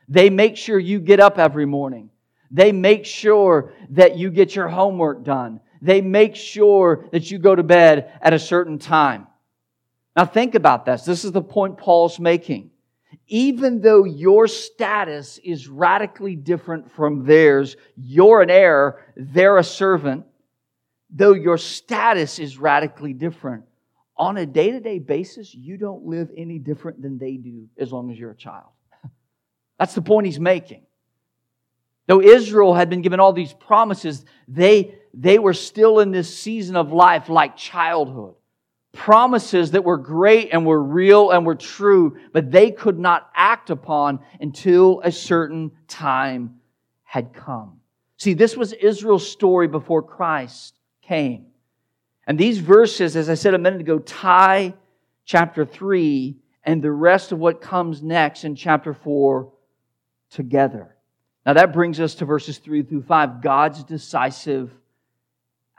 They 0.10 0.29
make 0.29 0.58
sure 0.58 0.77
you 0.77 1.00
get 1.00 1.22
up 1.22 1.39
every 1.39 1.65
morning. 1.65 2.10
They 2.50 2.74
make 2.74 3.05
sure 3.05 3.72
that 3.91 4.17
you 4.17 4.29
get 4.29 4.55
your 4.55 4.67
homework 4.67 5.24
done 5.24 5.62
they 5.81 6.01
make 6.01 6.35
sure 6.35 7.07
that 7.11 7.31
you 7.31 7.39
go 7.39 7.55
to 7.55 7.63
bed 7.63 8.11
at 8.21 8.33
a 8.33 8.39
certain 8.39 8.77
time. 8.77 9.27
Now 10.15 10.25
think 10.25 10.55
about 10.55 10.85
this. 10.85 11.03
This 11.03 11.25
is 11.25 11.31
the 11.31 11.41
point 11.41 11.77
Paul's 11.77 12.19
making. 12.19 12.71
Even 13.27 13.81
though 13.81 14.03
your 14.03 14.47
status 14.47 15.38
is 15.43 15.67
radically 15.67 16.35
different 16.35 16.91
from 16.91 17.25
theirs, 17.25 17.75
you're 17.95 18.41
an 18.41 18.50
heir, 18.50 19.05
they're 19.15 19.57
a 19.57 19.63
servant, 19.63 20.25
though 21.09 21.33
your 21.33 21.57
status 21.57 22.39
is 22.39 22.57
radically 22.57 23.13
different, 23.13 23.63
on 24.17 24.38
a 24.38 24.45
day 24.45 24.71
to 24.71 24.79
day 24.79 25.00
basis, 25.00 25.53
you 25.55 25.77
don't 25.77 26.05
live 26.05 26.29
any 26.38 26.59
different 26.59 27.01
than 27.01 27.17
they 27.17 27.38
do 27.38 27.67
as 27.77 27.91
long 27.91 28.11
as 28.11 28.19
you're 28.19 28.31
a 28.31 28.35
child. 28.35 28.69
That's 29.79 29.95
the 29.95 30.01
point 30.01 30.27
he's 30.27 30.39
making. 30.39 30.83
Though 32.07 32.21
Israel 32.21 32.73
had 32.73 32.89
been 32.89 33.01
given 33.01 33.19
all 33.19 33.33
these 33.33 33.53
promises, 33.53 34.25
they 34.47 34.95
they 35.13 35.39
were 35.39 35.53
still 35.53 36.00
in 36.00 36.12
this 36.12 36.38
season 36.38 36.75
of 36.75 36.91
life 36.91 37.30
like 37.30 37.58
childhood. 37.58 38.36
Promises 38.94 39.72
that 39.72 39.84
were 39.84 39.98
great 39.98 40.50
and 40.51 40.65
were 40.65 40.82
real 40.82 41.32
and 41.32 41.46
were 41.46 41.56
true, 41.56 42.18
but 42.34 42.51
they 42.51 42.72
could 42.72 43.00
not 43.00 43.30
act 43.36 43.70
upon 43.70 44.20
until 44.39 45.01
a 45.03 45.12
certain 45.12 45.72
time 45.88 46.60
had 47.03 47.34
come. 47.34 47.80
See, 48.18 48.34
this 48.34 48.56
was 48.56 48.74
Israel's 48.74 49.30
story 49.30 49.68
before 49.68 50.01
Christ 50.03 50.75
came. 51.01 51.48
And 52.27 52.38
these 52.38 52.60
verses, 52.60 53.15
as 53.15 53.30
I 53.30 53.34
said 53.34 53.53
a 53.53 53.58
minute 53.58 53.82
ago, 53.82 54.00
tie 54.00 54.74
chapter 55.25 55.65
3 55.65 56.38
and 56.63 56.82
the 56.82 56.91
rest 56.91 57.32
of 57.32 57.39
what 57.39 57.62
comes 57.62 58.03
next 58.03 58.44
in 58.44 58.56
chapter 58.56 58.94
4 58.94 59.51
together. 60.30 60.96
Now 61.46 61.53
that 61.53 61.74
brings 61.74 62.00
us 62.00 62.15
to 62.15 62.25
verses 62.25 62.58
3 62.60 62.84
through 62.84 63.03
5, 63.03 63.41
God's 63.41 63.84
decisive 63.84 64.72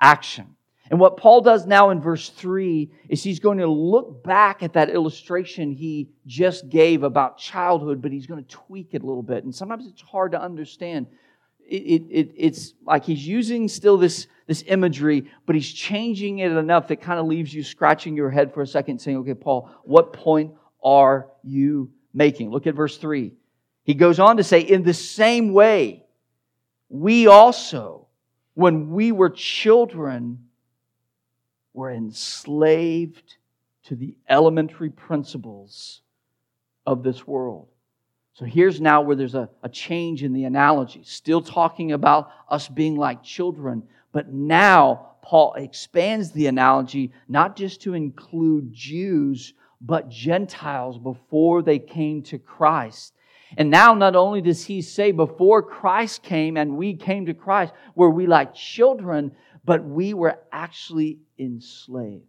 action. 0.02 0.56
And 0.90 1.00
what 1.00 1.16
Paul 1.16 1.40
does 1.40 1.64
now 1.66 1.88
in 1.88 2.02
verse 2.02 2.28
3 2.28 2.90
is 3.08 3.22
he's 3.22 3.40
going 3.40 3.56
to 3.58 3.66
look 3.66 4.22
back 4.22 4.62
at 4.62 4.74
that 4.74 4.90
illustration 4.90 5.72
he 5.72 6.10
just 6.26 6.68
gave 6.68 7.02
about 7.02 7.38
childhood, 7.38 8.02
but 8.02 8.12
he's 8.12 8.26
going 8.26 8.44
to 8.44 8.50
tweak 8.50 8.88
it 8.92 9.02
a 9.02 9.06
little 9.06 9.22
bit. 9.22 9.44
And 9.44 9.54
sometimes 9.54 9.86
it's 9.86 10.02
hard 10.02 10.32
to 10.32 10.42
understand. 10.42 11.06
It, 11.66 11.82
it, 11.82 12.02
it, 12.10 12.34
it's 12.36 12.74
like 12.84 13.04
he's 13.04 13.26
using 13.26 13.68
still 13.68 13.96
this, 13.96 14.26
this 14.46 14.64
imagery, 14.66 15.30
but 15.46 15.54
he's 15.54 15.72
changing 15.72 16.40
it 16.40 16.52
enough 16.52 16.88
that 16.88 17.00
kind 17.00 17.18
of 17.18 17.24
leaves 17.24 17.54
you 17.54 17.62
scratching 17.62 18.14
your 18.14 18.28
head 18.28 18.52
for 18.52 18.60
a 18.60 18.66
second, 18.66 19.00
saying, 19.00 19.16
Okay, 19.18 19.34
Paul, 19.34 19.70
what 19.84 20.12
point 20.12 20.52
are 20.84 21.28
you 21.42 21.90
making? 22.12 22.50
Look 22.50 22.66
at 22.66 22.74
verse 22.74 22.98
3. 22.98 23.32
He 23.84 23.94
goes 23.94 24.18
on 24.18 24.36
to 24.36 24.44
say, 24.44 24.60
In 24.60 24.82
the 24.82 24.92
same 24.92 25.54
way, 25.54 26.04
we 26.90 27.28
also, 27.28 28.01
when 28.54 28.90
we 28.90 29.12
were 29.12 29.30
children, 29.30 30.46
were 31.72 31.90
enslaved 31.90 33.36
to 33.84 33.96
the 33.96 34.16
elementary 34.28 34.90
principles 34.90 36.02
of 36.86 37.02
this 37.02 37.26
world. 37.26 37.68
So 38.34 38.44
here's 38.44 38.80
now 38.80 39.02
where 39.02 39.16
there's 39.16 39.34
a, 39.34 39.48
a 39.62 39.68
change 39.68 40.22
in 40.22 40.32
the 40.32 40.44
analogy. 40.44 41.02
Still 41.04 41.42
talking 41.42 41.92
about 41.92 42.30
us 42.48 42.68
being 42.68 42.96
like 42.96 43.22
children, 43.22 43.82
but 44.12 44.32
now 44.32 45.12
Paul 45.22 45.54
expands 45.54 46.30
the 46.30 46.46
analogy 46.46 47.12
not 47.28 47.56
just 47.56 47.82
to 47.82 47.94
include 47.94 48.72
Jews, 48.72 49.54
but 49.80 50.08
Gentiles 50.08 50.98
before 50.98 51.62
they 51.62 51.78
came 51.78 52.22
to 52.22 52.38
Christ. 52.38 53.14
And 53.56 53.70
now, 53.70 53.94
not 53.94 54.16
only 54.16 54.40
does 54.40 54.64
he 54.64 54.82
say, 54.82 55.12
before 55.12 55.62
Christ 55.62 56.22
came 56.22 56.56
and 56.56 56.76
we 56.76 56.94
came 56.94 57.26
to 57.26 57.34
Christ, 57.34 57.72
were 57.94 58.10
we 58.10 58.26
like 58.26 58.54
children, 58.54 59.32
but 59.64 59.84
we 59.84 60.14
were 60.14 60.38
actually 60.50 61.18
enslaved, 61.38 62.24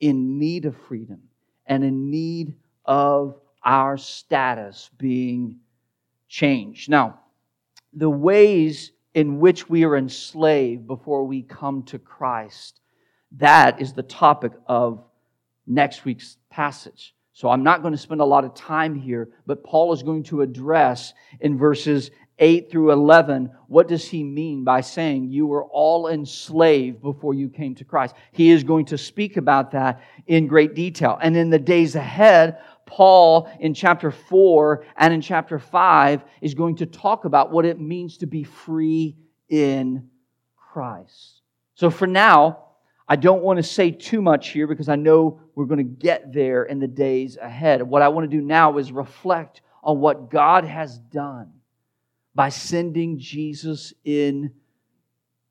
in 0.00 0.38
need 0.38 0.64
of 0.64 0.76
freedom, 0.88 1.20
and 1.66 1.84
in 1.84 2.10
need 2.10 2.54
of 2.84 3.38
our 3.64 3.96
status 3.96 4.90
being 4.98 5.58
changed. 6.28 6.90
Now, 6.90 7.20
the 7.92 8.10
ways 8.10 8.92
in 9.14 9.38
which 9.38 9.68
we 9.68 9.84
are 9.84 9.96
enslaved 9.96 10.86
before 10.86 11.24
we 11.24 11.42
come 11.42 11.82
to 11.84 11.98
Christ, 11.98 12.80
that 13.32 13.80
is 13.80 13.92
the 13.92 14.02
topic 14.02 14.52
of 14.66 15.04
next 15.66 16.04
week's 16.04 16.36
passage. 16.50 17.14
So 17.42 17.50
I'm 17.50 17.64
not 17.64 17.82
going 17.82 17.90
to 17.90 17.98
spend 17.98 18.20
a 18.20 18.24
lot 18.24 18.44
of 18.44 18.54
time 18.54 18.94
here, 18.94 19.28
but 19.48 19.64
Paul 19.64 19.92
is 19.92 20.04
going 20.04 20.22
to 20.24 20.42
address 20.42 21.12
in 21.40 21.58
verses 21.58 22.12
8 22.38 22.70
through 22.70 22.92
11, 22.92 23.50
what 23.66 23.88
does 23.88 24.08
he 24.08 24.22
mean 24.22 24.62
by 24.62 24.80
saying 24.80 25.28
you 25.28 25.48
were 25.48 25.64
all 25.64 26.06
enslaved 26.06 27.02
before 27.02 27.34
you 27.34 27.48
came 27.48 27.74
to 27.74 27.84
Christ? 27.84 28.14
He 28.30 28.52
is 28.52 28.62
going 28.62 28.84
to 28.84 28.96
speak 28.96 29.38
about 29.38 29.72
that 29.72 30.02
in 30.28 30.46
great 30.46 30.76
detail. 30.76 31.18
And 31.20 31.36
in 31.36 31.50
the 31.50 31.58
days 31.58 31.96
ahead, 31.96 32.58
Paul 32.86 33.50
in 33.58 33.74
chapter 33.74 34.12
4 34.12 34.86
and 34.96 35.12
in 35.12 35.20
chapter 35.20 35.58
5 35.58 36.22
is 36.42 36.54
going 36.54 36.76
to 36.76 36.86
talk 36.86 37.24
about 37.24 37.50
what 37.50 37.66
it 37.66 37.80
means 37.80 38.18
to 38.18 38.26
be 38.26 38.44
free 38.44 39.16
in 39.48 40.08
Christ. 40.54 41.40
So 41.74 41.90
for 41.90 42.06
now, 42.06 42.66
I 43.08 43.16
don't 43.16 43.42
want 43.42 43.58
to 43.58 43.62
say 43.62 43.90
too 43.90 44.22
much 44.22 44.50
here 44.50 44.66
because 44.66 44.88
I 44.88 44.96
know 44.96 45.40
we're 45.54 45.66
going 45.66 45.78
to 45.78 45.84
get 45.84 46.32
there 46.32 46.64
in 46.64 46.78
the 46.78 46.86
days 46.86 47.36
ahead. 47.36 47.82
What 47.82 48.02
I 48.02 48.08
want 48.08 48.30
to 48.30 48.36
do 48.36 48.42
now 48.42 48.78
is 48.78 48.92
reflect 48.92 49.60
on 49.82 50.00
what 50.00 50.30
God 50.30 50.64
has 50.64 50.98
done 50.98 51.52
by 52.34 52.48
sending 52.48 53.18
Jesus 53.18 53.92
in 54.04 54.52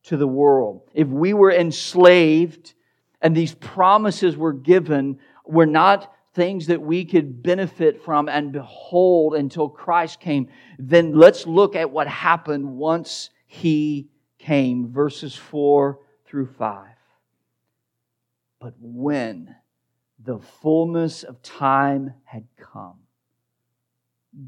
to 0.03 0.17
the 0.17 0.27
world. 0.27 0.89
If 0.93 1.07
we 1.07 1.33
were 1.33 1.51
enslaved 1.51 2.73
and 3.21 3.35
these 3.35 3.53
promises 3.53 4.35
were 4.35 4.53
given, 4.53 5.19
were 5.45 5.67
not 5.67 6.11
things 6.33 6.67
that 6.67 6.81
we 6.81 7.05
could 7.05 7.43
benefit 7.43 8.03
from 8.03 8.29
and 8.29 8.51
behold 8.51 9.35
until 9.35 9.69
Christ 9.69 10.19
came, 10.19 10.47
then 10.79 11.13
let's 11.13 11.45
look 11.45 11.75
at 11.75 11.91
what 11.91 12.07
happened 12.07 12.77
once 12.77 13.29
he 13.45 14.07
came. 14.39 14.91
Verses 14.91 15.35
4 15.35 15.99
through 16.25 16.47
5. 16.47 16.87
But 18.61 18.75
when 18.79 19.55
the 20.23 20.37
fullness 20.39 21.23
of 21.23 21.41
time 21.41 22.13
had 22.23 22.45
come, 22.57 22.99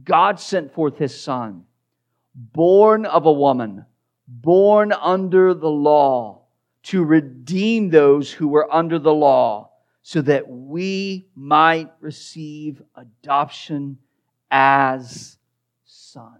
God 0.03 0.39
sent 0.39 0.71
forth 0.71 0.97
his 0.97 1.19
Son 1.19 1.65
born 2.35 3.05
of 3.05 3.25
a 3.25 3.31
woman, 3.31 3.85
born 4.27 4.91
under 4.91 5.53
the 5.53 5.69
law, 5.69 6.41
to 6.83 7.03
redeem 7.03 7.89
those 7.89 8.31
who 8.31 8.47
were 8.47 8.71
under 8.73 8.99
the 8.99 9.13
law, 9.13 9.71
so 10.01 10.21
that 10.21 10.47
we 10.49 11.27
might 11.35 11.91
receive 11.99 12.81
adoption 12.95 13.97
as 14.51 15.37
sons. 15.85 16.39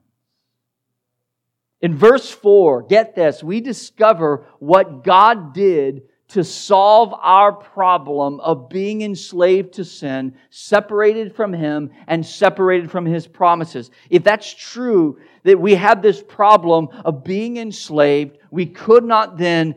In 1.82 1.96
verse 1.96 2.30
4, 2.30 2.84
get 2.84 3.16
this, 3.16 3.44
we 3.44 3.62
discover 3.62 4.48
what 4.60 5.04
God 5.04 5.54
did 5.54 6.04
to 6.34 6.44
solve 6.44 7.14
our 7.22 7.52
problem 7.52 8.40
of 8.40 8.68
being 8.68 9.04
enslaved 9.04 9.74
to 9.74 9.86
sin, 9.86 10.36
separated 10.50 11.36
from 11.36 11.54
Him, 11.54 11.92
and 12.08 12.26
separated 12.26 12.90
from 12.90 13.06
His 13.06 13.28
promises. 13.28 13.92
If 14.10 14.24
that's 14.24 14.52
true, 14.52 15.20
that 15.44 15.60
we 15.60 15.76
have 15.76 16.02
this 16.02 16.24
problem 16.24 16.90
of 17.06 17.24
being 17.24 17.58
enslaved, 17.58 18.40
we 18.50 18.66
could 18.66 19.04
not 19.04 19.38
then 19.38 19.76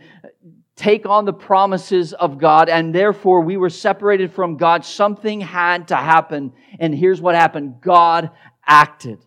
take 0.76 1.04
on 1.04 1.26
the 1.26 1.32
promises 1.32 2.14
of 2.14 2.38
God, 2.38 2.70
and 2.70 2.94
therefore 2.94 3.42
we 3.42 3.58
were 3.58 3.70
separated 3.70 4.32
from 4.32 4.56
God. 4.56 4.82
Something 4.82 5.42
had 5.42 5.88
to 5.88 5.96
happen, 5.96 6.54
and 6.78 6.94
here's 6.94 7.20
what 7.20 7.34
happened 7.34 7.82
God 7.82 8.30
acted. 8.64 9.18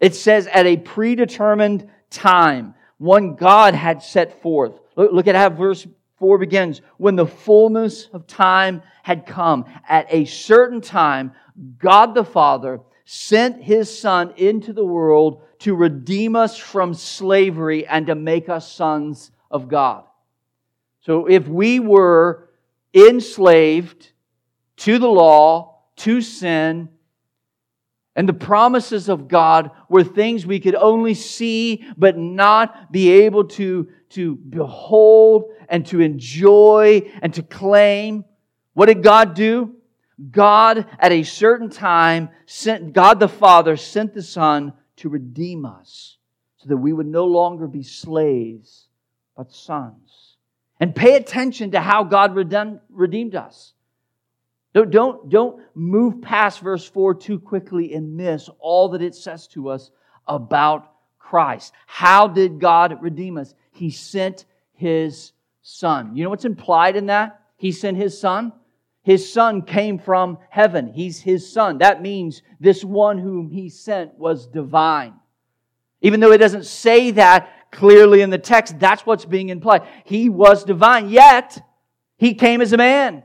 It 0.00 0.14
says 0.14 0.46
at 0.48 0.66
a 0.66 0.76
predetermined 0.76 1.88
time, 2.10 2.74
one 2.98 3.36
God 3.36 3.74
had 3.74 4.02
set 4.02 4.42
forth. 4.42 4.78
Look 4.96 5.28
at 5.28 5.34
how 5.34 5.48
verse 5.48 5.86
4 6.18 6.38
begins 6.38 6.80
when 6.96 7.16
the 7.16 7.26
fullness 7.26 8.08
of 8.12 8.26
time 8.26 8.82
had 9.02 9.26
come. 9.26 9.64
At 9.88 10.06
a 10.10 10.24
certain 10.24 10.80
time, 10.80 11.32
God 11.78 12.14
the 12.14 12.24
Father 12.24 12.80
sent 13.04 13.62
his 13.62 13.96
Son 13.98 14.34
into 14.36 14.72
the 14.72 14.84
world 14.84 15.42
to 15.60 15.74
redeem 15.74 16.36
us 16.36 16.56
from 16.56 16.94
slavery 16.94 17.86
and 17.86 18.06
to 18.06 18.14
make 18.14 18.48
us 18.48 18.70
sons 18.70 19.30
of 19.50 19.68
God. 19.68 20.04
So 21.00 21.26
if 21.26 21.48
we 21.48 21.80
were 21.80 22.50
enslaved 22.92 24.12
to 24.78 24.98
the 24.98 25.08
law, 25.08 25.82
to 25.96 26.20
sin, 26.20 26.90
and 28.18 28.28
the 28.28 28.34
promises 28.34 29.08
of 29.08 29.28
God 29.28 29.70
were 29.88 30.02
things 30.02 30.44
we 30.44 30.58
could 30.58 30.74
only 30.74 31.14
see 31.14 31.86
but 31.96 32.18
not 32.18 32.90
be 32.90 33.12
able 33.12 33.44
to, 33.44 33.88
to 34.10 34.34
behold 34.34 35.52
and 35.68 35.86
to 35.86 36.00
enjoy 36.00 37.12
and 37.22 37.32
to 37.34 37.44
claim. 37.44 38.24
What 38.74 38.86
did 38.86 39.04
God 39.04 39.34
do? 39.34 39.76
God, 40.32 40.84
at 40.98 41.12
a 41.12 41.22
certain 41.22 41.70
time, 41.70 42.30
sent, 42.44 42.92
God 42.92 43.20
the 43.20 43.28
Father 43.28 43.76
sent 43.76 44.14
the 44.14 44.22
Son 44.24 44.72
to 44.96 45.08
redeem 45.08 45.64
us 45.64 46.16
so 46.56 46.70
that 46.70 46.76
we 46.76 46.92
would 46.92 47.06
no 47.06 47.24
longer 47.24 47.68
be 47.68 47.84
slaves, 47.84 48.88
but 49.36 49.52
sons. 49.52 50.34
And 50.80 50.92
pay 50.92 51.14
attention 51.14 51.70
to 51.70 51.80
how 51.80 52.02
God 52.02 52.34
redeemed 52.34 53.36
us. 53.36 53.74
Don't, 54.74 54.90
don't, 54.90 55.28
don't 55.30 55.62
move 55.74 56.20
past 56.20 56.60
verse 56.60 56.88
4 56.88 57.14
too 57.14 57.38
quickly 57.38 57.94
and 57.94 58.16
miss 58.16 58.50
all 58.58 58.90
that 58.90 59.02
it 59.02 59.14
says 59.14 59.46
to 59.48 59.70
us 59.70 59.90
about 60.26 60.92
Christ. 61.18 61.72
How 61.86 62.28
did 62.28 62.60
God 62.60 63.02
redeem 63.02 63.38
us? 63.38 63.54
He 63.72 63.90
sent 63.90 64.44
His 64.74 65.32
Son. 65.62 66.14
You 66.16 66.24
know 66.24 66.30
what's 66.30 66.44
implied 66.44 66.96
in 66.96 67.06
that? 67.06 67.42
He 67.56 67.72
sent 67.72 67.96
His 67.96 68.18
Son. 68.18 68.52
His 69.02 69.32
Son 69.32 69.62
came 69.62 69.98
from 69.98 70.38
heaven. 70.50 70.92
He's 70.92 71.20
His 71.20 71.50
Son. 71.50 71.78
That 71.78 72.02
means 72.02 72.42
this 72.60 72.84
one 72.84 73.18
whom 73.18 73.50
He 73.50 73.70
sent 73.70 74.18
was 74.18 74.46
divine. 74.46 75.14
Even 76.02 76.20
though 76.20 76.32
it 76.32 76.38
doesn't 76.38 76.66
say 76.66 77.10
that 77.12 77.70
clearly 77.70 78.20
in 78.20 78.30
the 78.30 78.38
text, 78.38 78.78
that's 78.78 79.04
what's 79.06 79.24
being 79.24 79.48
implied. 79.48 79.82
He 80.04 80.28
was 80.28 80.64
divine, 80.64 81.08
yet 81.08 81.58
He 82.18 82.34
came 82.34 82.60
as 82.60 82.72
a 82.72 82.76
man. 82.76 83.24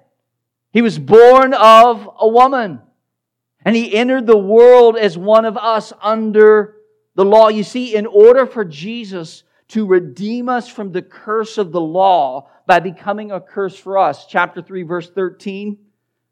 He 0.73 0.81
was 0.81 0.97
born 0.97 1.53
of 1.53 2.09
a 2.19 2.27
woman. 2.27 2.81
And 3.63 3.75
he 3.75 3.95
entered 3.95 4.25
the 4.25 4.37
world 4.37 4.97
as 4.97 5.17
one 5.17 5.45
of 5.45 5.55
us 5.55 5.93
under 6.01 6.75
the 7.15 7.23
law. 7.23 7.47
You 7.47 7.63
see, 7.63 7.95
in 7.95 8.07
order 8.07 8.45
for 8.45 8.65
Jesus 8.65 9.43
to 9.69 9.85
redeem 9.85 10.49
us 10.49 10.67
from 10.67 10.91
the 10.91 11.03
curse 11.03 11.57
of 11.57 11.71
the 11.71 11.79
law 11.79 12.49
by 12.65 12.79
becoming 12.79 13.31
a 13.31 13.39
curse 13.39 13.77
for 13.77 13.99
us, 13.99 14.25
chapter 14.25 14.61
3, 14.61 14.83
verse 14.83 15.09
13. 15.11 15.77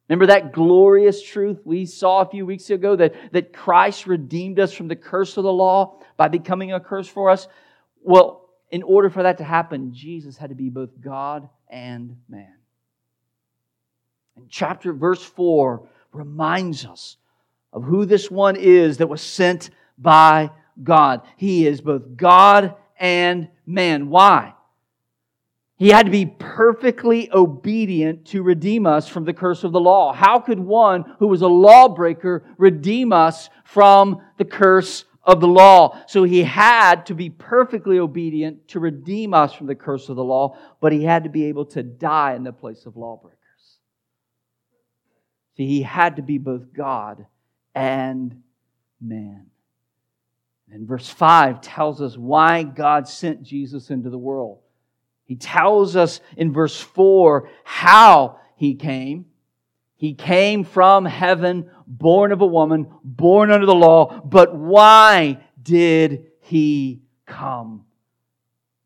Remember 0.09 0.25
that 0.25 0.51
glorious 0.51 1.21
truth 1.21 1.59
we 1.63 1.85
saw 1.85 2.21
a 2.21 2.29
few 2.29 2.45
weeks 2.45 2.69
ago 2.69 2.95
that, 2.95 3.13
that 3.31 3.53
Christ 3.53 4.07
redeemed 4.07 4.59
us 4.59 4.73
from 4.73 4.87
the 4.89 4.95
curse 4.95 5.37
of 5.37 5.43
the 5.43 5.53
law 5.53 5.99
by 6.17 6.27
becoming 6.27 6.73
a 6.73 6.79
curse 6.79 7.07
for 7.07 7.29
us? 7.29 7.47
Well, 8.01 8.49
in 8.71 8.83
order 8.83 9.09
for 9.09 9.23
that 9.23 9.37
to 9.37 9.43
happen, 9.43 9.93
Jesus 9.93 10.35
had 10.35 10.49
to 10.49 10.55
be 10.55 10.69
both 10.69 10.99
God 10.99 11.47
and 11.69 12.17
man. 12.27 12.55
And 14.35 14.49
chapter 14.49 14.93
verse 14.93 15.23
4 15.23 15.87
reminds 16.11 16.85
us 16.85 17.17
of 17.73 17.83
who 17.83 18.05
this 18.05 18.29
one 18.29 18.55
is 18.55 18.97
that 18.97 19.07
was 19.07 19.21
sent 19.21 19.69
by 19.97 20.51
God. 20.83 21.21
He 21.37 21.67
is 21.67 21.81
both 21.81 22.15
God 22.15 22.75
and 22.99 23.49
man. 23.65 24.09
Why? 24.09 24.53
He 25.81 25.89
had 25.89 26.05
to 26.05 26.11
be 26.11 26.27
perfectly 26.27 27.31
obedient 27.33 28.25
to 28.27 28.43
redeem 28.43 28.85
us 28.85 29.07
from 29.07 29.25
the 29.25 29.33
curse 29.33 29.63
of 29.63 29.71
the 29.71 29.79
law. 29.79 30.13
How 30.13 30.39
could 30.39 30.59
one 30.59 31.15
who 31.17 31.27
was 31.27 31.41
a 31.41 31.47
lawbreaker 31.47 32.43
redeem 32.57 33.11
us 33.11 33.49
from 33.63 34.21
the 34.37 34.45
curse 34.45 35.05
of 35.23 35.41
the 35.41 35.47
law? 35.47 35.99
So 36.05 36.23
he 36.23 36.43
had 36.43 37.07
to 37.07 37.15
be 37.15 37.31
perfectly 37.31 37.97
obedient 37.97 38.67
to 38.67 38.79
redeem 38.79 39.33
us 39.33 39.55
from 39.55 39.65
the 39.65 39.73
curse 39.73 40.07
of 40.09 40.17
the 40.17 40.23
law, 40.23 40.55
but 40.81 40.93
he 40.93 41.03
had 41.03 41.23
to 41.23 41.31
be 41.31 41.45
able 41.45 41.65
to 41.65 41.81
die 41.81 42.35
in 42.35 42.43
the 42.43 42.53
place 42.53 42.85
of 42.85 42.95
lawbreakers. 42.95 43.39
See, 45.57 45.67
he 45.67 45.81
had 45.81 46.15
to 46.15 46.21
be 46.21 46.37
both 46.37 46.73
God 46.73 47.25
and 47.75 48.41
man. 48.99 49.47
And 50.71 50.87
verse 50.87 51.09
5 51.09 51.61
tells 51.61 52.01
us 52.01 52.17
why 52.17 52.63
God 52.63 53.07
sent 53.07 53.43
Jesus 53.43 53.89
into 53.89 54.09
the 54.09 54.17
world. 54.17 54.59
He 55.25 55.35
tells 55.35 55.95
us 55.95 56.21
in 56.37 56.53
verse 56.53 56.79
4 56.79 57.49
how 57.63 58.39
he 58.55 58.75
came. 58.75 59.25
He 59.95 60.13
came 60.13 60.63
from 60.63 61.05
heaven, 61.05 61.69
born 61.85 62.31
of 62.31 62.41
a 62.41 62.45
woman, 62.45 62.87
born 63.03 63.51
under 63.51 63.65
the 63.65 63.75
law. 63.75 64.21
But 64.21 64.55
why 64.55 65.43
did 65.61 66.31
he 66.39 67.01
come? 67.25 67.85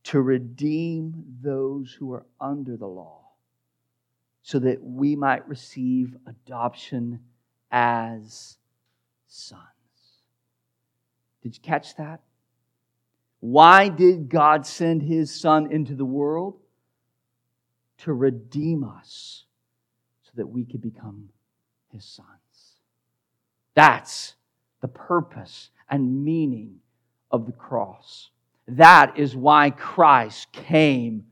To 0.05 0.21
redeem 0.21 1.23
those 1.41 1.91
who 1.93 2.13
are 2.13 2.25
under 2.39 2.77
the 2.77 2.87
law, 2.87 3.24
so 4.45 4.59
that 4.59 4.77
we 4.83 5.15
might 5.15 5.49
receive 5.49 6.15
adoption 6.27 7.19
as 7.71 8.57
sons. 9.25 9.63
Did 11.41 11.55
you 11.55 11.61
catch 11.63 11.95
that? 11.95 12.21
Why 13.39 13.89
did 13.89 14.29
God 14.29 14.67
send 14.67 15.01
his 15.01 15.33
son 15.33 15.71
into 15.71 15.95
the 15.95 16.05
world? 16.05 16.59
To 17.99 18.13
redeem 18.13 18.83
us 18.83 19.45
so 20.21 20.29
that 20.35 20.45
we 20.45 20.63
could 20.63 20.81
become 20.81 21.29
his 21.91 22.05
sons. 22.05 22.27
That's 23.73 24.35
the 24.81 24.87
purpose 24.89 25.71
and 25.89 26.23
meaning 26.23 26.81
of 27.31 27.47
the 27.47 27.51
cross. 27.51 28.29
That 28.67 29.17
is 29.17 29.35
why 29.35 29.71
Christ 29.71 30.51
came 30.51 31.25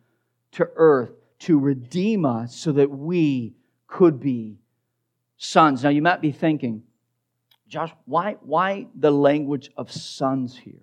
to 0.53 0.67
earth 0.75 1.13
to 1.43 1.59
redeem 1.59 2.25
us 2.25 2.55
so 2.55 2.71
that 2.71 2.89
we 2.89 3.53
could 3.87 4.19
be 4.19 4.57
sons. 5.37 5.83
Now 5.83 5.89
you 5.89 6.01
might 6.01 6.21
be 6.21 6.31
thinking, 6.31 6.83
Josh, 7.67 7.91
why, 8.05 8.37
why 8.41 8.87
the 8.95 9.11
language 9.11 9.69
of 9.75 9.91
sons 9.91 10.55
here? 10.57 10.81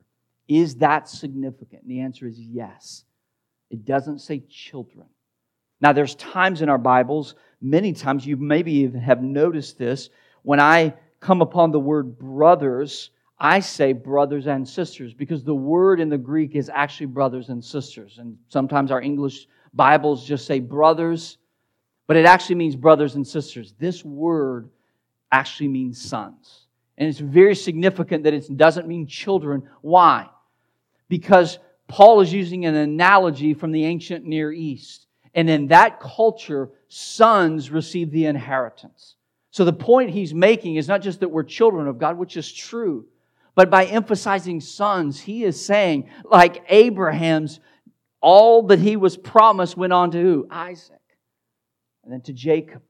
Is 0.49 0.77
that 0.77 1.09
significant? 1.09 1.83
And 1.83 1.90
the 1.90 2.01
answer 2.01 2.27
is 2.27 2.38
yes. 2.38 3.05
It 3.70 3.85
doesn't 3.85 4.18
say 4.18 4.40
children. 4.51 5.07
Now, 5.81 5.92
there's 5.92 6.14
times 6.16 6.61
in 6.61 6.68
our 6.68 6.79
Bibles, 6.79 7.37
many 7.62 7.92
times 7.92 8.27
you 8.27 8.37
maybe 8.37 8.87
have 8.90 9.23
noticed 9.23 9.79
this, 9.79 10.11
when 10.42 10.61
I 10.61 10.94
come 11.20 11.40
upon 11.40 11.70
the 11.70 11.81
word 11.81 12.18
brothers, 12.18 13.11
I 13.38 13.61
say 13.61 13.94
brothers 13.94 14.46
and 14.46 14.68
sisters 14.68 15.14
because 15.14 15.42
the 15.42 15.55
word 15.55 16.01
in 16.01 16.11
the 16.11 16.18
Greek 16.18 16.55
is 16.55 16.70
actually 16.73 17.07
brothers 17.07 17.49
and 17.49 17.64
sisters. 17.64 18.18
And 18.18 18.37
sometimes 18.49 18.90
our 18.90 19.01
English 19.01 19.46
Bibles 19.72 20.26
just 20.26 20.46
say 20.46 20.61
brothers, 20.61 21.38
but 22.06 22.16
it 22.16 22.26
actually 22.26 22.56
means 22.56 22.76
brothers 22.76 23.14
and 23.14 23.26
sisters. 23.26 23.74
This 23.78 24.04
word 24.04 24.68
actually 25.30 25.68
means 25.68 26.00
sons. 26.00 26.66
And 26.98 27.09
it's 27.09 27.18
very 27.18 27.54
significant 27.54 28.24
that 28.24 28.35
it 28.35 28.56
doesn't 28.56 28.87
mean 28.87 29.06
children. 29.06 29.68
Why? 29.80 30.28
because 31.11 31.59
Paul 31.88 32.22
is 32.22 32.33
using 32.33 32.64
an 32.64 32.76
analogy 32.76 33.52
from 33.52 33.72
the 33.72 33.85
ancient 33.85 34.24
Near 34.24 34.50
East. 34.50 35.06
And 35.35 35.50
in 35.50 35.66
that 35.66 36.00
culture, 36.00 36.70
sons 36.88 37.70
receive 37.70 38.11
the 38.11 38.24
inheritance. 38.24 39.16
So 39.50 39.64
the 39.64 39.72
point 39.72 40.11
he's 40.11 40.33
making 40.33 40.76
is 40.76 40.88
not 40.88 41.02
just 41.02 41.20
that 41.20 41.28
we're 41.28 41.42
children 41.42 41.88
of 41.88 41.98
God, 41.98 42.16
which 42.16 42.37
is 42.37 42.50
true, 42.50 43.06
but 43.56 43.68
by 43.68 43.85
emphasizing 43.85 44.61
sons, 44.61 45.20
he 45.20 45.44
is 45.44 45.62
saying, 45.62 46.09
like 46.24 46.64
Abraham's, 46.68 47.59
all 48.20 48.64
that 48.64 48.78
he 48.78 48.96
was 48.96 49.16
promised 49.16 49.76
went 49.76 49.92
on 49.92 50.11
to 50.12 50.20
who? 50.20 50.46
Isaac. 50.50 51.00
And 52.04 52.12
then 52.12 52.20
to 52.22 52.33
Jacob. 52.33 52.83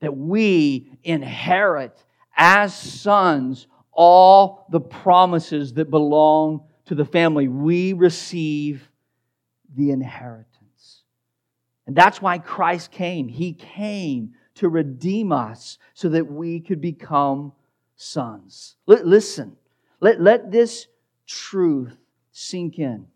That 0.00 0.16
we 0.16 0.98
inherit 1.02 2.02
as 2.36 2.76
sons 2.76 3.66
all 3.92 4.66
the 4.70 4.80
promises 4.80 5.74
that 5.74 5.90
belong 5.90 6.66
to 6.86 6.94
the 6.94 7.04
family, 7.04 7.48
we 7.48 7.92
receive 7.92 8.88
the 9.74 9.90
inheritance. 9.90 11.02
And 11.86 11.96
that's 11.96 12.20
why 12.20 12.38
Christ 12.38 12.90
came. 12.90 13.28
He 13.28 13.52
came 13.54 14.34
to 14.56 14.68
redeem 14.68 15.32
us 15.32 15.78
so 15.94 16.08
that 16.10 16.30
we 16.30 16.60
could 16.60 16.80
become 16.80 17.52
sons. 17.96 18.76
L- 18.88 19.04
listen, 19.04 19.56
let, 20.00 20.20
let 20.20 20.50
this 20.50 20.86
truth 21.26 21.96
sink 22.32 22.78
in 22.78 23.06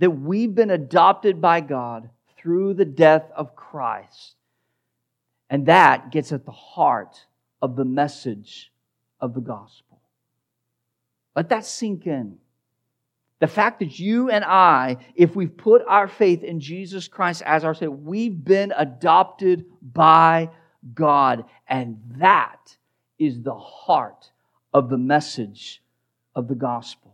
that 0.00 0.10
we've 0.10 0.54
been 0.54 0.70
adopted 0.70 1.40
by 1.40 1.60
God 1.60 2.10
through 2.36 2.74
the 2.74 2.84
death 2.84 3.30
of 3.36 3.54
Christ. 3.54 4.34
And 5.48 5.66
that 5.66 6.10
gets 6.10 6.32
at 6.32 6.44
the 6.44 6.52
heart 6.52 7.26
of 7.60 7.76
the 7.76 7.84
message 7.84 8.72
of 9.20 9.34
the 9.34 9.40
gospel. 9.40 10.00
Let 11.36 11.50
that 11.50 11.64
sink 11.64 12.06
in. 12.06 12.38
The 13.40 13.46
fact 13.46 13.80
that 13.80 13.98
you 13.98 14.30
and 14.30 14.44
I, 14.44 14.98
if 15.14 15.34
we've 15.34 15.56
put 15.56 15.82
our 15.86 16.08
faith 16.08 16.42
in 16.42 16.60
Jesus 16.60 17.08
Christ 17.08 17.42
as 17.44 17.64
our 17.64 17.74
Savior, 17.74 17.90
we've 17.90 18.44
been 18.44 18.72
adopted 18.76 19.64
by 19.82 20.50
God. 20.94 21.44
And 21.66 21.98
that 22.16 22.76
is 23.18 23.42
the 23.42 23.54
heart 23.54 24.30
of 24.72 24.88
the 24.88 24.98
message 24.98 25.82
of 26.34 26.48
the 26.48 26.54
gospel. 26.54 27.09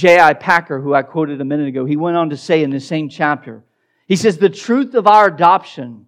J.I. 0.00 0.32
Packer, 0.32 0.80
who 0.80 0.94
I 0.94 1.02
quoted 1.02 1.42
a 1.42 1.44
minute 1.44 1.68
ago, 1.68 1.84
he 1.84 1.98
went 1.98 2.16
on 2.16 2.30
to 2.30 2.36
say 2.38 2.62
in 2.62 2.70
the 2.70 2.80
same 2.80 3.10
chapter, 3.10 3.62
he 4.06 4.16
says, 4.16 4.38
The 4.38 4.48
truth 4.48 4.94
of 4.94 5.06
our 5.06 5.26
adoption 5.26 6.06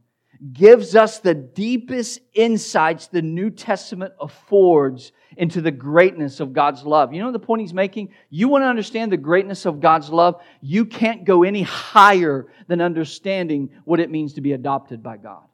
gives 0.54 0.96
us 0.96 1.18
the 1.18 1.34
deepest 1.34 2.20
insights 2.32 3.08
the 3.08 3.20
New 3.20 3.50
Testament 3.50 4.14
affords 4.18 5.12
into 5.36 5.60
the 5.60 5.70
greatness 5.70 6.40
of 6.40 6.54
God's 6.54 6.84
love. 6.84 7.12
You 7.12 7.20
know 7.20 7.32
the 7.32 7.38
point 7.38 7.60
he's 7.60 7.74
making? 7.74 8.14
You 8.30 8.48
want 8.48 8.62
to 8.62 8.66
understand 8.66 9.12
the 9.12 9.18
greatness 9.18 9.66
of 9.66 9.80
God's 9.80 10.08
love? 10.08 10.40
You 10.62 10.86
can't 10.86 11.26
go 11.26 11.42
any 11.42 11.60
higher 11.60 12.46
than 12.68 12.80
understanding 12.80 13.68
what 13.84 14.00
it 14.00 14.10
means 14.10 14.32
to 14.34 14.40
be 14.40 14.52
adopted 14.52 15.02
by 15.02 15.18
God. 15.18 15.44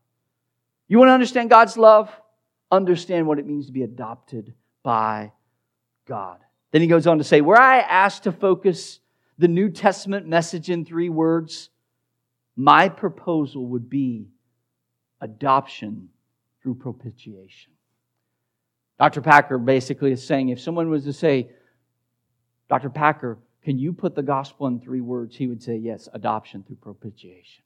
You 0.87 0.99
want 0.99 1.09
to 1.09 1.15
understand 1.15 1.51
God's 1.51 1.77
love? 1.77 2.09
Understand 2.71 3.27
what 3.27 3.41
it 3.41 3.47
means 3.49 3.67
to 3.67 3.73
be 3.73 3.83
adopted 3.83 4.55
by 4.85 5.33
God. 6.07 6.39
Then 6.71 6.83
he 6.83 6.87
goes 6.87 7.07
on 7.07 7.19
to 7.19 7.25
say, 7.25 7.41
Were 7.41 7.59
I 7.59 7.79
asked 7.79 8.25
to 8.25 8.33
focus 8.33 9.01
the 9.39 9.49
New 9.49 9.71
Testament 9.71 10.27
message 10.27 10.69
in 10.69 10.85
three 10.85 11.09
words, 11.09 11.71
my 12.57 12.89
proposal 12.89 13.67
would 13.67 13.89
be 13.89 14.27
adoption 15.21 16.09
through 16.61 16.75
propitiation. 16.75 17.73
Dr. 18.99 19.21
Packer 19.21 19.59
basically 19.59 20.11
is 20.11 20.27
saying 20.27 20.49
if 20.49 20.61
someone 20.61 20.91
was 20.91 21.05
to 21.05 21.13
say, 21.13 21.51
Dr. 22.69 22.91
Packer, 22.91 23.39
can 23.63 23.79
you 23.79 23.93
put 23.93 24.15
the 24.15 24.23
gospel 24.23 24.67
in 24.67 24.81
three 24.81 25.01
words? 25.01 25.37
He 25.37 25.47
would 25.47 25.63
say, 25.63 25.77
yes, 25.77 26.09
adoption 26.13 26.65
through 26.65 26.77
propitiation. 26.77 27.63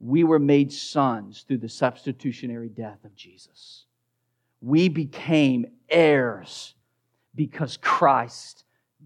We 0.00 0.22
were 0.22 0.38
made 0.38 0.72
sons 0.72 1.44
through 1.46 1.58
the 1.58 1.68
substitutionary 1.68 2.68
death 2.68 3.04
of 3.04 3.16
Jesus. 3.16 3.86
We 4.60 4.88
became 4.88 5.66
heirs 5.88 6.74
because 7.34 7.76
Christ 7.76 8.64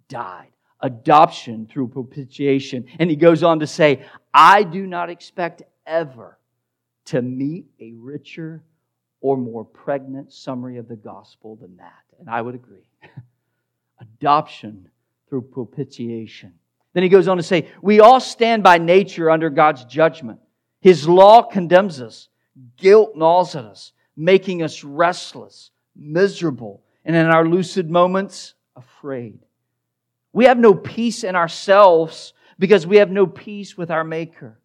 died. 0.09 0.51
Adoption 0.81 1.67
through 1.67 1.89
propitiation. 1.89 2.87
And 2.99 3.09
he 3.09 3.17
goes 3.17 3.43
on 3.43 3.61
to 3.61 3.67
say, 3.67 4.05
I 4.35 4.63
do 4.65 4.87
not 4.87 5.11
expect 5.11 5.63
ever 5.87 6.39
to 7.07 7.23
meet 7.23 7.67
a 7.81 7.93
richer 7.95 8.63
or 9.21 9.37
more 9.37 9.65
pregnant 9.65 10.33
summary 10.33 10.79
of 10.79 10.89
the 10.89 10.97
gospel 10.97 11.57
than 11.57 11.77
that. 11.77 12.03
And 12.19 12.29
I 12.29 12.43
would 12.43 12.55
agree. 12.55 12.89
Adoption 14.01 14.89
through 15.29 15.43
propitiation. 15.43 16.53
Then 16.93 17.03
he 17.03 17.09
goes 17.09 17.29
on 17.29 17.37
to 17.37 17.43
say, 17.43 17.69
We 17.81 18.01
all 18.01 18.21
stand 18.21 18.63
by 18.63 18.79
nature 18.79 19.31
under 19.31 19.49
God's 19.49 19.85
judgment. 19.85 20.41
His 20.81 21.09
law 21.09 21.43
condemns 21.43 22.01
us, 22.01 22.29
guilt 22.77 23.13
gnaws 23.17 23.55
at 23.55 23.65
us, 23.65 23.93
making 24.17 24.63
us 24.63 24.85
restless, 24.85 25.71
miserable, 25.97 26.83
and 27.05 27.17
in 27.17 27.27
our 27.27 27.47
lucid 27.47 27.91
moments, 27.91 28.55
afraid. 28.77 29.39
We 30.33 30.47
have 30.47 30.59
no 30.59 30.75
peace 30.75 31.25
in 31.25 31.37
ourselves 31.37 32.33
because 32.59 32.87
we 32.87 32.97
have 32.99 33.11
no 33.11 33.27
peace 33.27 33.77
with 33.77 33.91
our 33.91 34.05
Maker. 34.05 34.59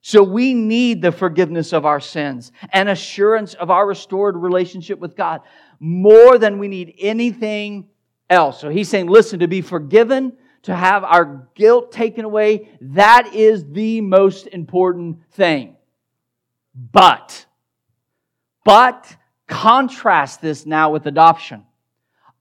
So 0.00 0.22
we 0.22 0.52
need 0.52 1.00
the 1.00 1.12
forgiveness 1.12 1.72
of 1.72 1.86
our 1.86 2.00
sins 2.00 2.52
and 2.72 2.90
assurance 2.90 3.54
of 3.54 3.70
our 3.70 3.86
restored 3.86 4.36
relationship 4.36 4.98
with 4.98 5.16
God 5.16 5.40
more 5.80 6.36
than 6.36 6.58
we 6.58 6.68
need 6.68 6.94
anything 6.98 7.88
else. 8.28 8.60
So 8.60 8.68
he's 8.68 8.88
saying, 8.88 9.06
listen, 9.06 9.38
to 9.38 9.48
be 9.48 9.62
forgiven, 9.62 10.36
to 10.62 10.76
have 10.76 11.04
our 11.04 11.48
guilt 11.54 11.90
taken 11.90 12.26
away, 12.26 12.68
that 12.80 13.34
is 13.34 13.64
the 13.72 14.02
most 14.02 14.46
important 14.48 15.18
thing. 15.32 15.76
But, 16.74 17.46
but 18.64 19.16
contrast 19.46 20.42
this 20.42 20.66
now 20.66 20.90
with 20.90 21.06
adoption. 21.06 21.64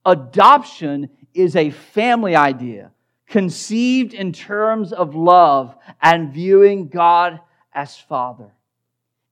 Adoption 0.05 1.09
is 1.33 1.55
a 1.55 1.69
family 1.69 2.35
idea 2.35 2.91
conceived 3.27 4.13
in 4.13 4.31
terms 4.31 4.93
of 4.93 5.15
love 5.15 5.75
and 6.01 6.33
viewing 6.33 6.87
God 6.87 7.39
as 7.73 7.97
Father. 7.97 8.51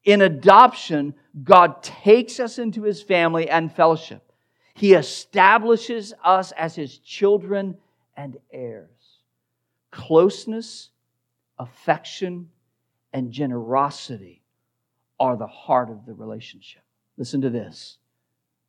In 0.04 0.22
adoption, 0.22 1.14
God 1.44 1.84
takes 1.84 2.40
us 2.40 2.58
into 2.58 2.84
his 2.84 3.02
family 3.02 3.50
and 3.50 3.72
fellowship. 3.72 4.32
He 4.74 4.94
establishes 4.94 6.14
us 6.24 6.52
as 6.54 6.76
his 6.76 6.98
children 6.98 7.78
and 8.18 8.38
heirs. 8.52 8.90
Closeness, 9.92 10.90
affection, 11.60 12.50
and 13.14 13.32
generosity 13.32 14.42
are 15.20 15.38
the 15.38 15.48
heart 15.48 15.90
of 15.92 16.06
the 16.06 16.14
relationship. 16.14 16.82
Listen 17.18 17.42
to 17.42 17.50
this. 17.50 17.98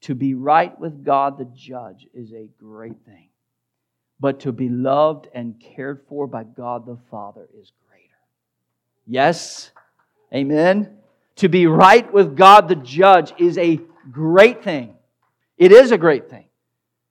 To 0.02 0.14
be 0.14 0.34
right 0.34 0.78
with 0.78 1.04
God 1.04 1.38
the 1.38 1.48
judge 1.54 2.06
is 2.12 2.32
a 2.32 2.48
great 2.58 3.04
thing, 3.04 3.28
but 4.18 4.40
to 4.40 4.52
be 4.52 4.68
loved 4.68 5.28
and 5.32 5.60
cared 5.60 6.02
for 6.08 6.26
by 6.26 6.44
God 6.44 6.86
the 6.86 6.98
Father 7.10 7.48
is 7.58 7.72
greater. 7.88 8.02
Yes? 9.06 9.70
Amen? 10.34 10.98
To 11.36 11.48
be 11.48 11.66
right 11.66 12.12
with 12.12 12.36
God 12.36 12.68
the 12.68 12.76
judge 12.76 13.32
is 13.38 13.56
a 13.58 13.80
great 14.10 14.64
thing. 14.64 14.94
It 15.56 15.70
is 15.70 15.92
a 15.92 15.98
great 15.98 16.28
thing. 16.28 16.46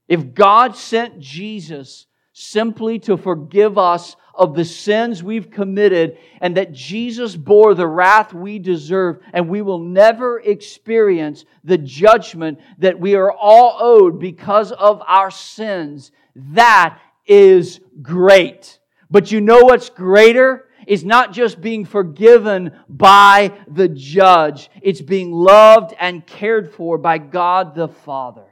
If 0.08 0.34
God 0.34 0.75
sent 0.75 1.19
Jesus 1.19 2.08
simply 2.34 3.00
to 3.00 3.17
forgive 3.17 3.78
us 3.78 4.15
of 4.34 4.56
the 4.56 4.65
sins 4.65 5.24
we've 5.24 5.52
committed 5.52 6.17
and 6.39 6.58
that 6.58 6.72
Jesus 6.72 7.36
bore 7.36 7.76
the 7.76 7.88
wrath 7.88 8.34
we 8.34 8.60
deserve 8.60 9.20
and 9.34 9.50
we 9.50 9.62
will 9.62 9.80
never 9.80 10.39
experience 10.39 11.46
the 11.63 11.78
judgment 11.78 12.60
that 12.78 13.00
we 13.00 13.15
are 13.15 13.32
all 13.32 13.78
owed 13.80 14.20
because 14.20 14.72
of 14.72 15.02
our 15.06 15.32
sins. 15.32 16.12
That 16.36 17.00
is 17.26 17.82
great. 18.02 18.80
But 19.10 19.32
you 19.32 19.41
know 19.41 19.60
what's 19.63 19.89
greater? 19.89 20.67
Is 20.88 21.04
not 21.04 21.32
just 21.32 21.62
being 21.62 21.86
forgiven 21.86 22.72
by 22.89 23.54
the 23.67 23.88
judge. 23.88 24.70
It's 24.82 25.02
being 25.02 25.32
loved 25.32 25.94
and 26.00 26.26
cared 26.26 26.74
for 26.74 26.98
by 26.98 27.20
God 27.20 27.76
the 27.76 27.88
Father. 27.88 28.51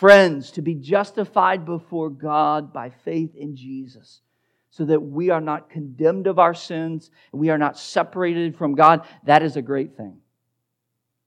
Friends, 0.00 0.52
to 0.52 0.62
be 0.62 0.76
justified 0.76 1.66
before 1.66 2.08
God 2.08 2.72
by 2.72 2.88
faith 2.88 3.34
in 3.34 3.54
Jesus 3.54 4.22
so 4.70 4.86
that 4.86 5.02
we 5.02 5.28
are 5.28 5.42
not 5.42 5.68
condemned 5.68 6.26
of 6.26 6.38
our 6.38 6.54
sins 6.54 7.10
we 7.32 7.50
are 7.50 7.58
not 7.58 7.76
separated 7.76 8.56
from 8.56 8.74
God, 8.74 9.06
that 9.24 9.42
is 9.42 9.56
a 9.56 9.62
great 9.62 9.98
thing. 9.98 10.16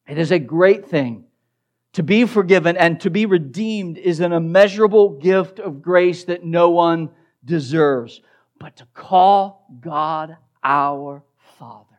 It 0.08 0.18
is 0.18 0.32
a 0.32 0.40
great 0.40 0.88
thing. 0.88 1.26
To 1.94 2.02
be 2.02 2.26
forgiven 2.26 2.76
and 2.76 3.00
to 3.02 3.12
be 3.12 3.28
redeemed 3.28 4.00
is 4.00 4.22
an 4.22 4.34
immeasurable 4.34 5.20
gift 5.20 5.60
of 5.60 5.84
grace 5.84 6.24
that 6.24 6.44
no 6.44 6.72
one 6.72 7.12
deserves. 7.46 8.22
But 8.60 8.78
to 8.78 8.88
call 8.96 9.68
God 9.82 10.36
our 10.64 11.22
Father 11.60 11.93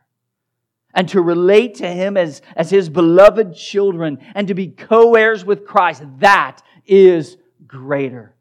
and 0.94 1.08
to 1.08 1.20
relate 1.20 1.76
to 1.76 1.88
Him 1.88 2.16
as, 2.16 2.40
as 2.56 2.70
His 2.70 2.88
beloved 2.88 3.54
children 3.54 4.18
and 4.34 4.48
to 4.48 4.54
be 4.54 4.68
co 4.68 5.14
heirs 5.14 5.44
with 5.44 5.66
Christ, 5.66 6.02
that 6.18 6.62
is 6.86 7.36
greater. 7.66 8.34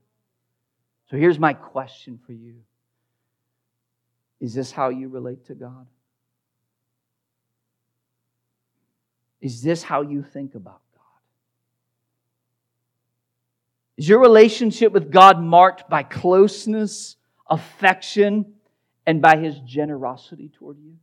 So 1.09 1.17
here's 1.17 1.39
my 1.39 1.53
question 1.53 2.19
for 2.25 2.33
you 2.33 2.55
Is 4.39 4.53
this 4.53 4.71
how 4.71 4.89
you 4.89 5.09
relate 5.09 5.47
to 5.47 5.55
God? 5.55 5.87
Is 9.41 9.61
this 9.61 9.83
how 9.83 10.03
you 10.03 10.23
think 10.23 10.55
about 10.55 10.79
God? 10.95 11.01
Is 13.97 14.07
your 14.07 14.21
relationship 14.21 14.93
with 14.93 15.11
God 15.11 15.41
marked 15.41 15.89
by 15.89 16.03
closeness, 16.03 17.17
affection, 17.49 18.53
and 19.05 19.21
by 19.21 19.37
His 19.37 19.59
generosity 19.59 20.49
toward 20.57 20.77
you? 20.79 20.93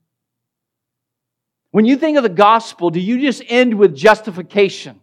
When 1.70 1.84
you 1.84 1.96
think 1.96 2.16
of 2.16 2.22
the 2.22 2.28
gospel, 2.28 2.90
do 2.90 3.00
you 3.00 3.20
just 3.20 3.42
end 3.46 3.74
with 3.74 3.94
justification? 3.94 5.00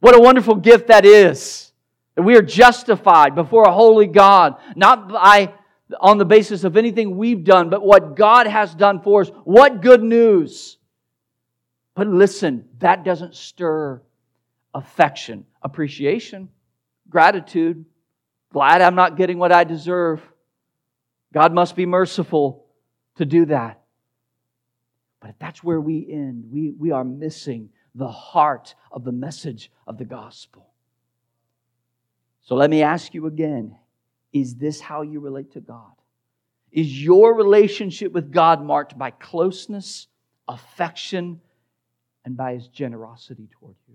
What 0.00 0.14
a 0.14 0.20
wonderful 0.20 0.56
gift 0.56 0.88
that 0.88 1.06
is. 1.06 1.72
That 2.14 2.22
we 2.22 2.36
are 2.36 2.42
justified 2.42 3.34
before 3.34 3.64
a 3.64 3.72
holy 3.72 4.06
God, 4.06 4.56
not 4.76 5.08
by 5.08 5.54
on 6.00 6.18
the 6.18 6.24
basis 6.24 6.64
of 6.64 6.76
anything 6.76 7.16
we've 7.16 7.44
done, 7.44 7.70
but 7.70 7.84
what 7.84 8.16
God 8.16 8.46
has 8.46 8.74
done 8.74 9.00
for 9.00 9.22
us. 9.22 9.30
What 9.44 9.80
good 9.80 10.02
news. 10.02 10.78
But 11.94 12.08
listen, 12.08 12.68
that 12.78 13.04
doesn't 13.04 13.34
stir 13.34 14.02
affection, 14.74 15.46
appreciation, 15.62 16.48
gratitude, 17.08 17.84
glad 18.52 18.80
I'm 18.80 18.96
not 18.96 19.16
getting 19.16 19.38
what 19.38 19.52
I 19.52 19.64
deserve. 19.64 20.20
God 21.32 21.52
must 21.52 21.76
be 21.76 21.86
merciful 21.86 22.66
to 23.16 23.24
do 23.24 23.46
that. 23.46 23.83
But 25.24 25.30
if 25.30 25.38
that's 25.38 25.64
where 25.64 25.80
we 25.80 26.06
end, 26.12 26.44
we, 26.52 26.72
we 26.72 26.90
are 26.90 27.02
missing 27.02 27.70
the 27.94 28.10
heart 28.10 28.74
of 28.92 29.04
the 29.04 29.12
message 29.12 29.72
of 29.86 29.96
the 29.96 30.04
gospel. 30.04 30.66
So 32.42 32.56
let 32.56 32.68
me 32.68 32.82
ask 32.82 33.14
you 33.14 33.26
again 33.26 33.74
is 34.34 34.56
this 34.56 34.82
how 34.82 35.00
you 35.00 35.20
relate 35.20 35.52
to 35.52 35.62
God? 35.62 35.92
Is 36.70 37.02
your 37.02 37.34
relationship 37.34 38.12
with 38.12 38.32
God 38.32 38.62
marked 38.62 38.98
by 38.98 39.12
closeness, 39.12 40.08
affection, 40.46 41.40
and 42.26 42.36
by 42.36 42.52
his 42.52 42.68
generosity 42.68 43.48
toward 43.58 43.76
you? 43.88 43.94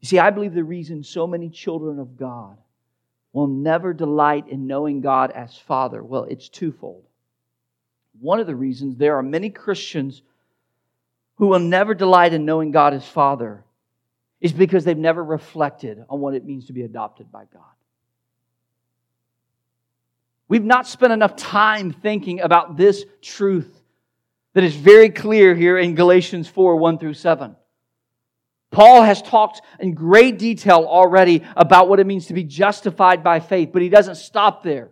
You 0.00 0.08
see, 0.08 0.18
I 0.18 0.30
believe 0.30 0.52
the 0.52 0.64
reason 0.64 1.04
so 1.04 1.28
many 1.28 1.48
children 1.48 2.00
of 2.00 2.16
God 2.16 2.58
will 3.32 3.46
never 3.46 3.92
delight 3.92 4.48
in 4.48 4.66
knowing 4.66 5.00
God 5.00 5.30
as 5.30 5.56
Father, 5.56 6.02
well, 6.02 6.24
it's 6.24 6.48
twofold. 6.48 7.04
One 8.20 8.40
of 8.40 8.46
the 8.46 8.54
reasons 8.54 8.96
there 8.96 9.16
are 9.16 9.22
many 9.22 9.50
Christians 9.50 10.22
who 11.36 11.48
will 11.48 11.58
never 11.58 11.94
delight 11.94 12.32
in 12.32 12.44
knowing 12.44 12.70
God 12.70 12.94
as 12.94 13.06
Father 13.06 13.64
is 14.40 14.52
because 14.52 14.84
they've 14.84 14.98
never 14.98 15.22
reflected 15.22 16.04
on 16.08 16.20
what 16.20 16.34
it 16.34 16.44
means 16.44 16.66
to 16.66 16.72
be 16.72 16.82
adopted 16.82 17.30
by 17.30 17.44
God. 17.52 17.62
We've 20.48 20.64
not 20.64 20.86
spent 20.86 21.12
enough 21.12 21.36
time 21.36 21.92
thinking 21.92 22.40
about 22.40 22.76
this 22.76 23.04
truth 23.22 23.82
that 24.54 24.64
is 24.64 24.74
very 24.74 25.08
clear 25.08 25.54
here 25.54 25.78
in 25.78 25.94
Galatians 25.94 26.48
4 26.48 26.76
1 26.76 26.98
through 26.98 27.14
7. 27.14 27.56
Paul 28.70 29.02
has 29.02 29.22
talked 29.22 29.62
in 29.80 29.94
great 29.94 30.38
detail 30.38 30.84
already 30.88 31.42
about 31.56 31.88
what 31.88 32.00
it 32.00 32.06
means 32.06 32.26
to 32.26 32.34
be 32.34 32.44
justified 32.44 33.22
by 33.22 33.38
faith, 33.40 33.70
but 33.72 33.82
he 33.82 33.88
doesn't 33.88 34.16
stop 34.16 34.62
there. 34.62 34.90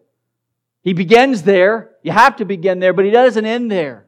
He 0.82 0.92
begins 0.94 1.42
there. 1.42 1.90
You 2.02 2.12
have 2.12 2.36
to 2.36 2.44
begin 2.44 2.78
there, 2.78 2.92
but 2.92 3.04
he 3.04 3.10
doesn't 3.10 3.44
end 3.44 3.70
there. 3.70 4.06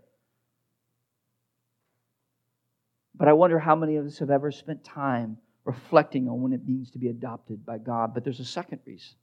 But 3.14 3.28
I 3.28 3.34
wonder 3.34 3.58
how 3.58 3.76
many 3.76 3.96
of 3.96 4.06
us 4.06 4.18
have 4.18 4.30
ever 4.30 4.50
spent 4.50 4.84
time 4.84 5.36
reflecting 5.64 6.28
on 6.28 6.40
what 6.40 6.52
it 6.52 6.66
means 6.66 6.90
to 6.92 6.98
be 6.98 7.08
adopted 7.08 7.64
by 7.64 7.78
God. 7.78 8.14
But 8.14 8.24
there's 8.24 8.40
a 8.40 8.44
second 8.44 8.80
reason. 8.84 9.14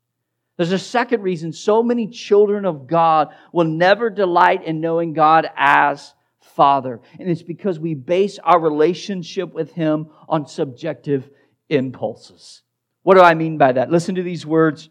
There's 0.57 0.71
a 0.71 0.79
second 0.79 1.21
reason 1.21 1.53
so 1.53 1.81
many 1.81 2.07
children 2.07 2.65
of 2.65 2.87
God 2.87 3.29
will 3.51 3.65
never 3.65 4.09
delight 4.09 4.63
in 4.63 4.81
knowing 4.81 5.13
God 5.13 5.49
as 5.55 6.13
Father. 6.41 7.01
And 7.19 7.29
it's 7.29 7.43
because 7.43 7.79
we 7.79 7.93
base 7.93 8.39
our 8.39 8.59
relationship 8.59 9.53
with 9.53 9.73
Him 9.73 10.09
on 10.27 10.47
subjective 10.47 11.29
impulses. 11.69 12.61
What 13.03 13.15
do 13.15 13.21
I 13.21 13.33
mean 13.33 13.57
by 13.57 13.71
that? 13.73 13.89
Listen 13.89 14.15
to 14.15 14.23
these 14.23 14.45
words 14.45 14.89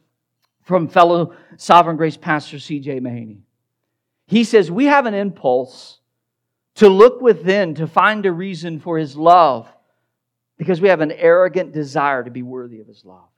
from 0.69 0.87
fellow 0.87 1.35
Sovereign 1.57 1.97
Grace 1.97 2.19
pastor 2.19 2.59
C.J. 2.59 3.01
Mahaney. 3.01 3.39
He 4.27 4.45
says, 4.45 4.71
We 4.71 4.85
have 4.85 5.07
an 5.07 5.15
impulse 5.15 5.99
to 6.75 6.91
look 6.91 7.23
within 7.23 7.75
to 7.77 7.87
find 7.87 8.27
a 8.27 8.31
reason 8.31 8.79
for 8.79 8.99
His 8.99 9.17
love 9.17 9.67
because 10.59 10.83
we 10.83 10.89
have 10.89 11.01
an 11.01 11.11
arrogant 11.11 11.73
desire 11.73 12.23
to 12.23 12.31
be 12.31 12.43
worthy 12.43 12.81
of 12.81 12.87
His 12.87 13.03
love. 13.03 13.31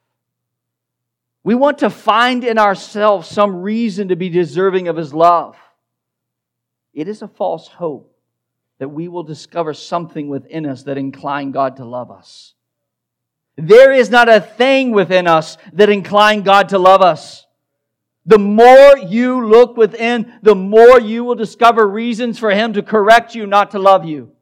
We 1.44 1.54
want 1.54 1.78
to 1.78 1.88
find 1.88 2.42
in 2.42 2.58
ourselves 2.58 3.28
some 3.28 3.62
reason 3.62 4.08
to 4.08 4.16
be 4.16 4.28
deserving 4.28 4.88
of 4.88 4.96
His 4.96 5.14
love. 5.14 5.56
It 6.92 7.06
is 7.06 7.22
a 7.22 7.28
false 7.28 7.68
hope 7.68 8.12
that 8.78 8.88
we 8.88 9.06
will 9.06 9.22
discover 9.22 9.72
something 9.72 10.28
within 10.28 10.66
us 10.66 10.82
that 10.82 10.98
incline 10.98 11.52
God 11.52 11.76
to 11.76 11.84
love 11.84 12.10
us. 12.10 12.54
There 13.56 13.92
is 13.92 14.10
not 14.10 14.28
a 14.28 14.40
thing 14.40 14.92
within 14.92 15.26
us 15.26 15.58
that 15.72 15.90
incline 15.90 16.42
God 16.42 16.70
to 16.70 16.78
love 16.78 17.02
us. 17.02 17.46
The 18.26 18.38
more 18.38 18.96
you 18.98 19.46
look 19.46 19.76
within, 19.76 20.32
the 20.42 20.54
more 20.54 21.00
you 21.00 21.24
will 21.24 21.34
discover 21.34 21.88
reasons 21.88 22.38
for 22.38 22.50
Him 22.50 22.74
to 22.74 22.82
correct 22.82 23.34
you 23.34 23.46
not 23.46 23.72
to 23.72 23.78
love 23.78 24.04
you. 24.04 24.32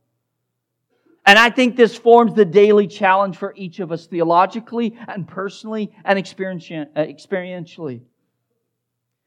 And 1.25 1.39
I 1.39 1.51
think 1.51 1.77
this 1.77 1.97
forms 1.97 2.35
the 2.35 2.45
daily 2.45 2.87
challenge 2.87 3.37
for 3.37 3.53
each 3.55 3.81
of 3.81 3.93
us 3.93 4.07
theologically 4.07 4.99
and 5.07 5.29
personally 5.29 5.93
and 6.05 6.19
uh, 6.19 6.23
experientially. 6.23 8.01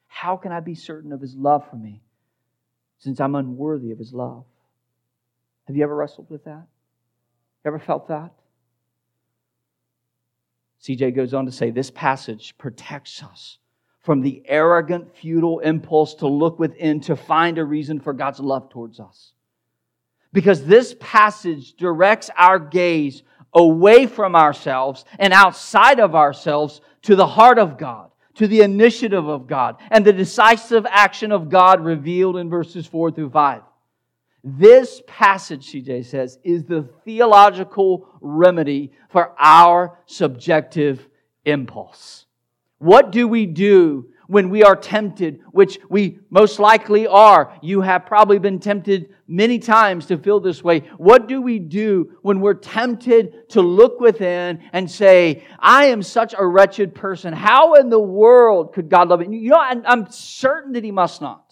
How 0.08 0.36
can 0.36 0.52
I 0.52 0.60
be 0.60 0.76
certain 0.76 1.14
of 1.14 1.22
His 1.22 1.36
love 1.36 1.70
for 1.70 1.76
me 1.76 2.02
since 2.98 3.20
I'm 3.20 3.36
unworthy 3.36 3.92
of 3.92 4.00
His 4.00 4.14
love? 4.14 4.46
Have 5.68 5.76
you 5.76 5.84
ever 5.84 5.96
wrestled 5.96 6.30
with 6.30 6.44
that? 6.46 6.66
Ever 7.66 7.80
felt 7.80 8.08
that? 8.10 8.32
CJ 10.82 11.16
goes 11.16 11.34
on 11.34 11.46
to 11.46 11.52
say 11.52 11.70
this 11.70 11.92
passage 11.92 12.56
protects 12.58 13.22
us 13.24 13.60
from 14.02 14.22
the 14.22 14.42
arrogant, 14.46 15.16
futile 15.16 15.60
impulse 15.60 16.16
to 16.16 16.28
look 16.28 16.58
within 16.58 17.00
to 17.02 17.16
find 17.16 17.58
a 17.58 17.66
reason 17.66 18.00
for 18.00 18.14
God's 18.14 18.40
love 18.40 18.70
towards 18.70 19.00
us. 19.00 19.34
Because 20.34 20.66
this 20.66 20.96
passage 21.00 21.74
directs 21.74 22.32
our 22.36 22.58
gaze 22.58 23.22
away 23.54 24.08
from 24.08 24.36
ourselves 24.36 25.06
and 25.20 25.34
outside 25.34 26.00
of 26.00 26.16
ourselves 26.16 26.82
to 27.04 27.16
the 27.16 27.28
heart 27.28 27.60
of 27.60 27.78
God, 27.78 28.10
to 28.36 28.48
the 28.48 28.62
initiative 28.62 29.28
of 29.28 29.46
God, 29.46 29.76
and 29.92 30.04
the 30.04 30.14
decisive 30.14 30.86
action 30.90 31.32
of 31.32 31.50
God 31.50 31.84
revealed 31.84 32.38
in 32.38 32.50
verses 32.50 32.88
4 32.88 33.12
through 33.12 33.30
5. 33.30 33.62
This 34.44 35.02
passage, 35.06 35.72
CJ 35.72 36.06
says, 36.06 36.40
is 36.44 36.64
the 36.64 36.90
theological 37.06 38.10
remedy 38.22 38.92
for 39.10 39.36
our 39.38 40.00
subjective 40.08 41.08
impulse. 41.46 42.26
What 42.80 43.12
do 43.12 43.28
we 43.28 43.46
do 43.46 44.08
when 44.26 44.50
we 44.50 44.64
are 44.64 44.76
tempted, 44.76 45.42
which 45.52 45.78
we 45.90 46.20
most 46.32 46.58
likely 46.58 47.06
are? 47.06 47.56
You 47.62 47.82
have 47.82 48.08
probably 48.08 48.40
been 48.40 48.60
tempted 48.60 49.14
many 49.28 49.60
times 49.60 50.08
to 50.08 50.18
feel 50.18 50.40
this 50.40 50.64
way. 50.64 50.80
What 50.98 51.28
do 51.28 51.42
we 51.42 51.60
do 51.60 52.18
when 52.24 52.42
we're 52.42 52.56
tempted 52.56 53.50
to 53.50 53.62
look 53.62 54.00
within 54.00 54.64
and 54.74 54.90
say, 54.90 55.44
I 55.60 55.86
am 55.86 56.02
such 56.02 56.34
a 56.36 56.46
wretched 56.46 56.96
person. 56.96 57.32
How 57.34 57.76
in 57.76 57.90
the 57.90 58.00
world 58.00 58.74
could 58.74 58.90
God 58.90 59.10
love 59.10 59.20
me? 59.20 59.38
You 59.38 59.52
know, 59.52 59.60
I'm 59.60 60.10
certain 60.10 60.74
that 60.74 60.84
He 60.84 60.92
must 60.92 61.22
not. 61.22 61.51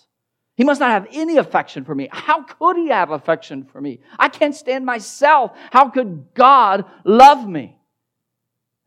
He 0.60 0.66
must 0.66 0.82
not 0.82 0.90
have 0.90 1.08
any 1.14 1.38
affection 1.38 1.86
for 1.86 1.96
me. 1.96 2.10
How 2.12 2.44
could 2.44 2.76
he 2.76 2.90
have 2.90 3.12
affection 3.12 3.64
for 3.64 3.80
me? 3.80 4.02
I 4.20 4.28
can't 4.28 4.54
stand 4.54 4.86
myself. 4.86 5.56
How 5.72 5.88
could 5.88 6.34
God 6.34 6.84
love 7.06 7.48
me? 7.48 7.78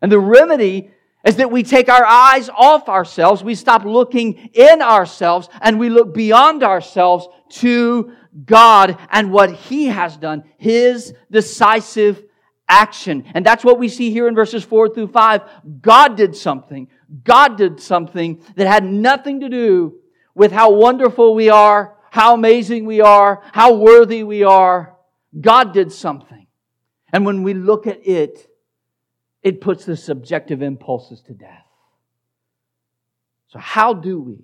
And 0.03 0.13
the 0.13 0.19
remedy 0.19 0.91
is 1.25 1.37
that 1.37 1.51
we 1.51 1.63
take 1.63 1.89
our 1.89 2.05
eyes 2.05 2.51
off 2.51 2.91
ourselves, 2.91 3.43
we 3.43 3.55
stop 3.55 3.87
looking 3.87 4.51
in 4.53 4.83
ourselves, 4.83 5.49
and 5.63 5.79
we 5.79 5.89
look 5.89 6.13
beyond 6.13 6.63
ourselves 6.63 7.27
to 7.53 8.13
God 8.45 8.99
and 9.11 9.33
what 9.33 9.55
He 9.55 9.87
has 9.87 10.19
done, 10.19 10.45
His 10.59 11.15
decisive 11.31 12.23
action. 12.69 13.25
And 13.33 13.47
that's 13.47 13.65
what 13.65 13.79
we 13.79 13.89
see 13.89 14.11
here 14.11 14.29
in 14.29 14.35
verses 14.35 14.63
4 14.63 14.91
through 14.91 15.09
5. 15.09 15.41
God 15.81 16.19
did 16.19 16.37
something. 16.37 16.89
God 17.25 17.57
did 17.57 17.81
something 17.81 18.45
that 18.57 18.67
had 18.67 18.85
nothing 18.85 19.41
to 19.41 19.49
do 19.49 20.02
with 20.35 20.53
how 20.53 20.71
wonderful 20.71 21.35
we 21.35 21.49
are, 21.49 21.97
how 22.11 22.35
amazing 22.35 22.85
we 22.85 23.01
are, 23.01 23.43
how 23.53 23.75
worthy 23.75 24.23
we 24.23 24.43
are. 24.43 24.95
God 25.41 25.73
did 25.73 25.93
something. 25.93 26.47
And 27.13 27.27
when 27.27 27.43
we 27.43 27.55
look 27.55 27.87
at 27.87 28.07
it, 28.07 28.49
it 29.43 29.61
puts 29.61 29.85
the 29.85 29.97
subjective 29.97 30.63
impulses 30.63 31.21
to 31.23 31.35
death. 31.35 31.67
So, 33.49 33.59
how 33.59 33.93
do 33.93 34.21
we 34.21 34.39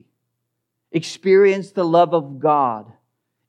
experience 0.92 1.70
the 1.70 1.84
love 1.84 2.12
of 2.12 2.38
God 2.38 2.92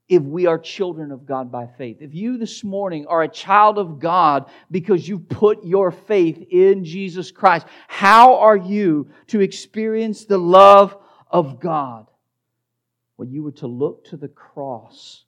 if 0.08 0.24
we 0.24 0.46
are 0.46 0.58
children 0.58 1.12
of 1.12 1.26
God 1.26 1.52
by 1.52 1.68
faith? 1.78 1.98
If 2.00 2.14
you 2.14 2.38
this 2.38 2.64
morning 2.64 3.08
are 3.08 3.24
a 3.24 3.28
child 3.28 3.78
of 3.78 4.00
God 4.00 4.50
because 4.72 5.08
you 5.08 5.20
put 5.20 5.66
your 5.66 5.92
faith 5.92 6.48
in 6.50 6.86
Jesus 6.86 7.32
Christ, 7.32 7.68
how 7.88 8.36
are 8.36 8.58
you 8.58 9.10
to 9.28 9.42
experience 9.42 10.26
the 10.26 10.38
love 10.38 10.96
of 11.30 11.60
God? 11.60 12.08
Well, 13.20 13.28
you 13.28 13.44
were 13.44 13.52
to 13.52 13.68
look 13.68 14.06
to 14.06 14.16
the 14.16 14.30
cross 14.30 15.26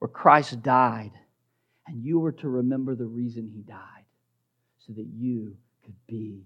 where 0.00 0.08
Christ 0.08 0.60
died, 0.64 1.12
and 1.86 2.04
you 2.04 2.18
were 2.18 2.32
to 2.32 2.48
remember 2.48 2.96
the 2.96 3.06
reason 3.06 3.48
he 3.54 3.62
died 3.62 4.04
so 4.84 4.92
that 4.94 5.06
you 5.14 5.56
could 5.84 5.94
be 6.08 6.42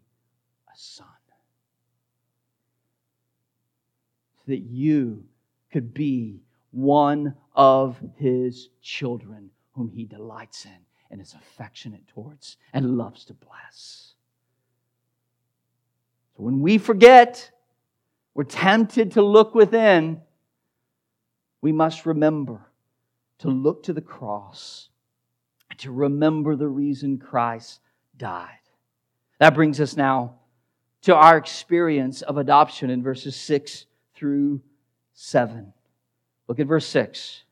a 0.68 0.76
son. 0.76 1.06
So 4.36 4.42
that 4.48 4.58
you 4.58 5.24
could 5.72 5.94
be 5.94 6.42
one 6.70 7.34
of 7.54 7.98
his 8.18 8.68
children 8.82 9.48
whom 9.72 9.88
he 9.88 10.04
delights 10.04 10.66
in 10.66 10.84
and 11.10 11.22
is 11.22 11.32
affectionate 11.32 12.06
towards 12.08 12.58
and 12.74 12.98
loves 12.98 13.24
to 13.24 13.32
bless. 13.32 14.12
So 16.36 16.42
when 16.42 16.60
we 16.60 16.76
forget, 16.76 17.52
we're 18.34 18.44
tempted 18.44 19.12
to 19.12 19.22
look 19.22 19.54
within 19.54 20.20
we 21.60 21.72
must 21.72 22.06
remember 22.06 22.60
to 23.38 23.48
look 23.48 23.84
to 23.84 23.92
the 23.92 24.00
cross, 24.00 24.88
to 25.78 25.92
remember 25.92 26.56
the 26.56 26.68
reason 26.68 27.18
Christ 27.18 27.80
died. 28.16 28.48
That 29.38 29.54
brings 29.54 29.80
us 29.80 29.96
now 29.96 30.34
to 31.02 31.14
our 31.14 31.36
experience 31.36 32.22
of 32.22 32.36
adoption 32.36 32.90
in 32.90 33.02
verses 33.02 33.36
6 33.36 33.86
through 34.14 34.60
7. 35.12 35.72
Look 36.48 36.58
at 36.58 36.66
verse 36.66 36.86
6. 36.86 37.42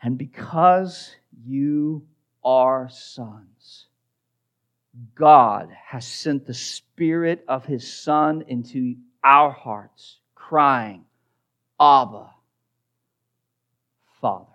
And 0.00 0.16
because 0.16 1.16
you 1.44 2.06
are 2.44 2.88
sons, 2.88 3.86
God 5.14 5.70
has 5.86 6.06
sent 6.06 6.46
the 6.46 6.54
Spirit 6.54 7.44
of 7.48 7.64
His 7.64 7.92
Son 7.92 8.44
into 8.46 8.96
our 9.24 9.50
hearts, 9.50 10.18
crying, 10.34 11.04
Abba, 11.80 12.30
Father. 14.20 14.46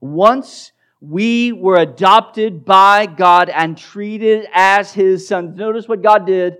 Once 0.00 0.72
we 1.00 1.52
were 1.52 1.76
adopted 1.76 2.64
by 2.64 3.06
God 3.06 3.48
and 3.48 3.76
treated 3.76 4.46
as 4.52 4.92
His 4.92 5.28
sons. 5.28 5.56
Notice 5.56 5.88
what 5.88 6.02
God 6.02 6.26
did. 6.26 6.58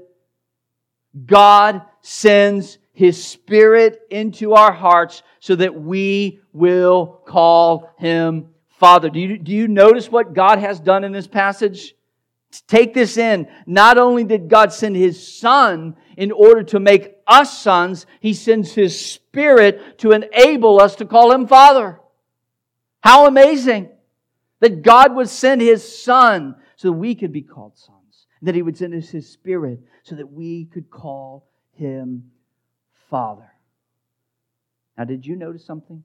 God 1.24 1.82
sends 2.02 2.78
His 2.92 3.22
Spirit 3.22 4.00
into 4.10 4.52
our 4.52 4.72
hearts 4.72 5.22
so 5.40 5.56
that 5.56 5.74
we 5.74 6.40
will 6.52 7.22
call 7.26 7.90
Him 7.98 8.50
Father. 8.68 9.08
Do 9.08 9.18
you, 9.18 9.38
do 9.38 9.52
you 9.52 9.68
notice 9.68 10.10
what 10.10 10.34
God 10.34 10.58
has 10.58 10.78
done 10.78 11.02
in 11.02 11.12
this 11.12 11.26
passage? 11.26 11.94
Take 12.68 12.94
this 12.94 13.16
in. 13.16 13.48
Not 13.66 13.98
only 13.98 14.24
did 14.24 14.48
God 14.48 14.72
send 14.72 14.96
His 14.96 15.34
Son 15.36 15.96
in 16.16 16.30
order 16.30 16.62
to 16.64 16.80
make 16.80 17.15
us 17.26 17.58
sons, 17.58 18.06
He 18.20 18.34
sends 18.34 18.74
His 18.74 18.98
Spirit 18.98 19.98
to 19.98 20.12
enable 20.12 20.80
us 20.80 20.96
to 20.96 21.04
call 21.04 21.32
Him 21.32 21.46
Father. 21.46 22.00
How 23.00 23.26
amazing 23.26 23.90
that 24.60 24.82
God 24.82 25.14
would 25.14 25.28
send 25.28 25.60
His 25.60 26.02
Son 26.02 26.56
so 26.76 26.88
that 26.88 26.98
we 26.98 27.14
could 27.14 27.32
be 27.32 27.42
called 27.42 27.76
sons. 27.76 28.26
That 28.42 28.54
He 28.54 28.62
would 28.62 28.76
send 28.76 28.94
us 28.94 29.08
His 29.08 29.28
Spirit 29.28 29.80
so 30.02 30.14
that 30.16 30.32
we 30.32 30.66
could 30.66 30.90
call 30.90 31.48
Him 31.72 32.30
Father. 33.10 33.50
Now, 34.96 35.04
did 35.04 35.26
you 35.26 35.36
notice 35.36 35.64
something? 35.64 36.02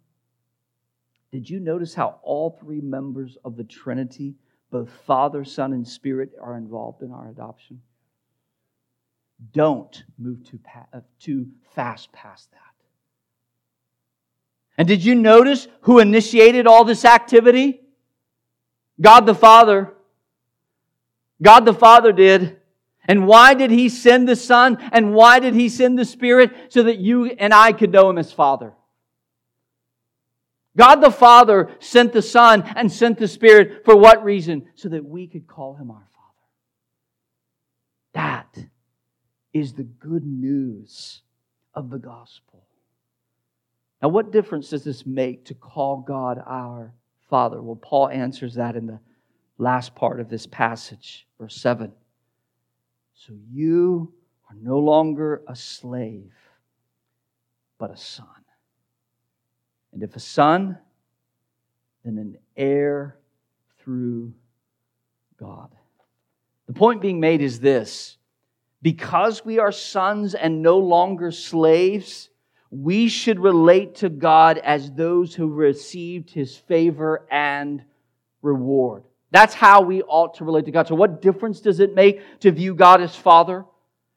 Did 1.32 1.50
you 1.50 1.60
notice 1.60 1.94
how 1.94 2.20
all 2.24 2.58
three 2.60 2.82
members 2.82 3.38
of 3.46 3.56
the 3.56 3.64
Trinity, 3.64 4.36
both 4.70 4.90
Father, 5.06 5.46
Son, 5.46 5.72
and 5.72 5.88
Spirit, 5.88 6.32
are 6.42 6.58
involved 6.58 7.04
in 7.04 7.12
our 7.12 7.30
adoption? 7.30 7.82
Don't 9.54 10.04
move 10.18 10.44
too, 10.48 10.60
pa- 10.64 10.88
uh, 10.94 11.02
too 11.20 11.48
fast 11.76 12.12
past 12.12 12.52
that. 12.52 12.60
And 14.78 14.88
did 14.88 15.04
you 15.04 15.16
notice 15.16 15.68
who 15.82 16.00
initiated 16.00 16.68
all 16.68 16.84
this 16.84 17.06
activity? 17.06 17.82
God 19.00 19.26
the 19.26 19.36
Father. 19.36 19.94
God 21.42 21.66
the 21.66 21.74
Father 21.74 22.12
did. 22.12 22.58
And 23.06 23.28
why 23.28 23.54
did 23.56 23.72
He 23.72 23.90
send 23.90 24.28
the 24.28 24.36
Son? 24.36 24.78
And 24.92 25.14
why 25.14 25.40
did 25.40 25.54
He 25.54 25.70
send 25.70 25.98
the 25.98 26.06
Spirit? 26.06 26.52
So 26.70 26.84
that 26.84 27.00
you 27.00 27.26
and 27.26 27.54
I 27.54 27.74
could 27.74 27.92
know 27.92 28.10
Him 28.10 28.18
as 28.18 28.32
Father. 28.32 28.74
God 30.78 30.98
the 30.98 31.12
Father 31.12 31.70
sent 31.80 32.14
the 32.14 32.22
Son 32.22 32.64
and 32.76 32.92
sent 32.92 33.18
the 33.18 33.28
Spirit 33.28 33.84
for 33.84 33.96
what 33.98 34.24
reason? 34.24 34.68
So 34.76 34.90
that 34.90 35.04
we 35.04 35.28
could 35.28 35.48
call 35.48 35.76
Him 35.76 35.92
our 35.92 36.08
Father. 36.14 36.38
That 38.14 38.66
is 39.54 39.74
the 39.74 39.84
good 39.84 40.26
news 40.26 41.22
of 41.74 41.90
the 41.90 41.98
gospel. 41.98 42.64
Now, 44.02 44.10
what 44.10 44.32
difference 44.32 44.70
does 44.70 44.84
this 44.84 45.06
make 45.06 45.46
to 45.46 45.54
call 45.54 45.98
God 45.98 46.42
our 46.46 46.94
Father? 47.30 47.62
Well, 47.62 47.76
Paul 47.76 48.10
answers 48.10 48.56
that 48.56 48.76
in 48.76 48.88
the 48.88 49.00
last 49.58 49.94
part 49.94 50.20
of 50.20 50.30
this 50.30 50.48
passage, 50.48 51.28
verse 51.40 51.56
7. 51.56 51.92
So 53.14 53.34
you 53.52 54.12
are 54.50 54.56
no 54.60 54.80
longer 54.80 55.44
a 55.48 55.56
slave, 55.56 56.34
but 57.78 57.92
a 57.92 57.98
son. 57.98 58.26
And 59.94 60.02
if 60.02 60.16
a 60.16 60.20
son, 60.20 60.78
then 62.04 62.18
an 62.18 62.38
heir 62.58 63.18
through 63.80 64.34
God. 65.38 65.70
The 66.68 66.74
point 66.74 67.02
being 67.02 67.20
made 67.20 67.42
is 67.42 67.60
this 67.60 68.18
because 68.82 69.46
we 69.46 69.60
are 69.60 69.72
sons 69.72 70.34
and 70.34 70.62
no 70.62 70.80
longer 70.80 71.32
slaves, 71.32 72.30
we 72.72 73.10
should 73.10 73.40
relate 73.40 73.96
to 73.96 74.10
God 74.10 74.58
as 74.58 74.92
those 74.92 75.36
who 75.36 75.52
received 75.54 76.30
his 76.30 76.56
favor 76.56 77.28
and 77.30 77.84
reward. 78.42 79.04
That's 79.32 79.54
how 79.54 79.82
we 79.82 80.02
ought 80.04 80.36
to 80.36 80.46
relate 80.46 80.66
to 80.66 80.72
God. 80.72 80.88
So, 80.88 80.96
what 80.96 81.22
difference 81.22 81.62
does 81.62 81.80
it 81.80 81.96
make 81.96 82.22
to 82.42 82.52
view 82.52 82.74
God 82.76 83.02
as 83.02 83.16
Father 83.16 83.66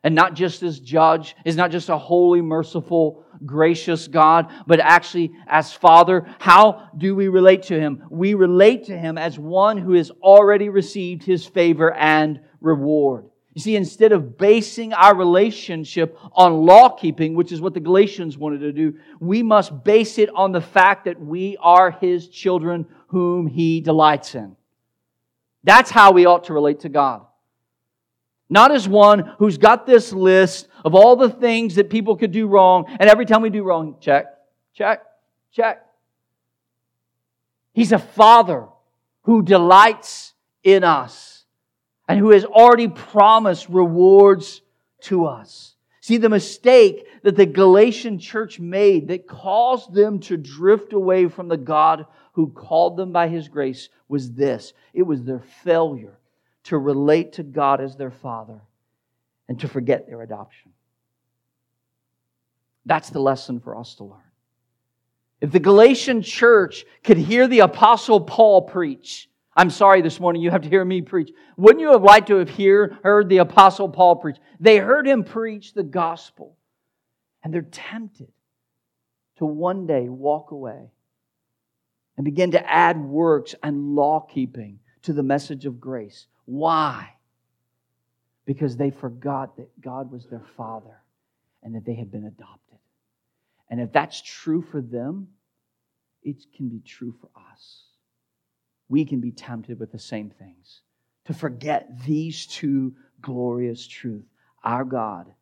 and 0.03 0.15
not 0.15 0.35
just 0.35 0.63
as 0.63 0.81
Judge? 0.81 1.37
Is 1.45 1.57
not 1.57 1.71
just 1.71 1.89
a 1.89 1.99
holy, 1.99 2.43
merciful, 2.43 3.25
gracious 3.45 4.09
God, 4.09 4.53
but 4.67 4.81
actually 4.81 5.33
as 5.47 5.73
Father. 5.73 6.27
How 6.39 6.91
do 6.97 7.15
we 7.15 7.29
relate 7.29 7.65
to 7.65 7.79
Him? 7.79 8.05
We 8.11 8.35
relate 8.35 8.87
to 8.87 8.99
Him 8.99 9.19
as 9.19 9.39
one 9.39 9.79
who 9.79 9.93
has 9.93 10.11
already 10.23 10.69
received 10.69 11.23
His 11.23 11.47
favor 11.47 11.93
and 11.93 12.41
reward. 12.61 13.27
You 13.55 13.61
see, 13.61 13.77
instead 13.77 14.11
of 14.11 14.37
basing 14.37 14.93
our 14.93 15.15
relationship 15.15 16.19
on 16.33 16.67
law 16.67 16.89
keeping, 16.89 17.35
which 17.35 17.53
is 17.53 17.61
what 17.61 17.73
the 17.73 17.81
Galatians 17.81 18.37
wanted 18.37 18.59
to 18.61 18.73
do, 18.73 18.99
we 19.21 19.45
must 19.45 19.85
base 19.85 20.19
it 20.19 20.29
on 20.35 20.51
the 20.51 20.61
fact 20.61 21.05
that 21.05 21.21
we 21.21 21.57
are 21.61 21.93
His 21.93 22.29
children 22.29 22.87
whom 23.09 23.47
He 23.47 23.81
delights 23.81 24.35
in. 24.35 24.57
That's 25.63 25.91
how 25.91 26.11
we 26.11 26.27
ought 26.27 26.45
to 26.45 26.53
relate 26.53 26.81
to 26.81 26.89
God. 26.89 27.25
Not 28.51 28.73
as 28.73 28.89
one 28.89 29.21
who's 29.39 29.57
got 29.57 29.87
this 29.87 30.13
list 30.13 30.69
of 30.85 30.95
all 30.97 31.15
the 31.15 31.31
things 31.31 31.77
that 31.77 31.91
people 31.91 32.17
could 32.17 32.33
do 32.33 32.49
wrong, 32.49 32.87
and 32.89 33.09
every 33.09 33.25
time 33.25 33.41
we 33.41 33.51
do 33.51 33.63
wrong, 33.63 33.97
check, 34.01 34.27
check, 34.75 35.03
check. 35.53 35.87
He's 37.73 37.93
a 37.93 37.99
father 37.99 38.67
who 39.23 39.43
delights 39.43 40.35
in 40.63 40.83
us 40.83 41.34
and 42.09 42.19
who 42.19 42.31
has 42.31 42.45
already 42.45 42.89
promised 42.89 43.69
rewards 43.69 44.63
to 45.03 45.27
us. 45.27 45.75
See, 46.01 46.19
the 46.19 46.29
mistake 46.29 47.07
that 47.23 47.37
the 47.37 47.47
Galatian 47.47 48.19
church 48.19 48.61
made 48.61 49.09
that 49.09 49.27
caused 49.27 49.95
them 49.95 50.21
to 50.21 50.37
drift 50.37 50.93
away 50.93 51.29
from 51.29 51.49
the 51.49 51.57
God 51.57 52.07
who 52.33 52.51
called 52.51 52.97
them 52.97 53.11
by 53.11 53.29
his 53.29 53.49
grace 53.49 53.89
was 54.09 54.33
this 54.33 54.75
it 54.93 55.03
was 55.03 55.25
their 55.25 55.43
failure 55.63 56.19
to 56.65 56.77
relate 56.79 57.35
to 57.35 57.43
God 57.43 57.81
as 57.81 57.97
their 57.97 58.11
Father 58.11 58.61
and 59.49 59.59
to 59.61 59.69
forget 59.69 60.07
their 60.07 60.23
adoption. 60.23 60.73
That's 62.87 63.11
the 63.11 63.21
lesson 63.21 63.61
for 63.61 63.77
us 63.79 63.95
to 63.97 64.05
learn. 64.05 64.21
If 65.41 65.53
the 65.53 65.61
Galatian 65.61 66.23
church 66.23 66.85
could 67.03 67.19
hear 67.19 67.47
the 67.47 67.61
Apostle 67.61 68.21
Paul 68.21 68.63
preach, 68.63 69.29
I'm 69.57 69.71
sorry 69.71 70.03
this 70.03 70.19
morning 70.19 70.43
you 70.43 70.51
have 70.51 70.63
to 70.63 70.69
hear 70.69 70.85
me 70.85 71.01
preach. 71.01 71.31
Wouldn't 71.57 71.81
you 71.81 71.93
have 71.93 72.03
liked 72.03 72.27
to 72.29 72.37
have 72.37 72.51
hear, 72.51 72.99
heard 73.03 73.29
the 73.29 73.39
Apostle 73.39 73.89
Paul 73.89 74.17
preach? 74.17 74.37
They 74.59 74.79
heard 74.79 75.07
him 75.07 75.23
preach 75.23 75.75
the 75.75 75.85
gospel, 75.85 76.57
and 77.43 77.55
they're 77.55 77.63
tempted 77.63 78.33
to 79.37 79.45
one 79.47 79.87
day 79.87 80.09
walk 80.09 80.51
away 80.51 80.91
and 82.17 82.25
begin 82.25 82.53
to 82.53 82.71
add 82.71 83.01
works 83.01 83.55
and 83.63 83.95
law 83.95 84.21
keeping 84.21 84.81
to 85.03 85.13
the 85.13 85.23
message 85.23 85.67
of 85.67 85.81
grace. 85.81 86.27
Why? 86.47 87.11
Because 88.47 88.77
they 88.77 88.91
forgot 88.91 89.57
that 89.57 89.81
God 89.81 90.11
was 90.11 90.27
their 90.27 90.45
Father 90.57 91.01
and 91.63 91.75
that 91.75 91.85
they 91.85 91.95
had 91.95 92.11
been 92.11 92.27
adopted. 92.27 92.79
And 93.71 93.81
if 93.81 93.93
that's 93.93 94.21
true 94.21 94.63
for 94.63 94.81
them, 94.81 95.29
it 96.23 96.37
can 96.57 96.69
be 96.69 96.81
true 96.81 97.15
for 97.21 97.29
us. 97.53 97.84
We 98.89 99.05
can 99.05 99.21
be 99.21 99.31
tempted 99.31 99.79
with 99.79 99.93
the 99.93 99.99
same 99.99 100.31
things 100.31 100.83
to 101.25 101.35
forget 101.35 102.05
these 102.05 102.47
two 102.47 102.95
glorious 103.21 103.87
truths. 103.87 104.29
Our 104.63 104.85
God 104.85 105.33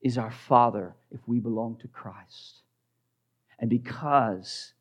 is 0.00 0.18
our 0.18 0.30
Father 0.30 0.94
if 1.10 1.20
we 1.26 1.40
belong 1.40 1.76
to 1.78 1.88
Christ. 1.88 2.62
And 3.58 3.70
because 3.70 4.74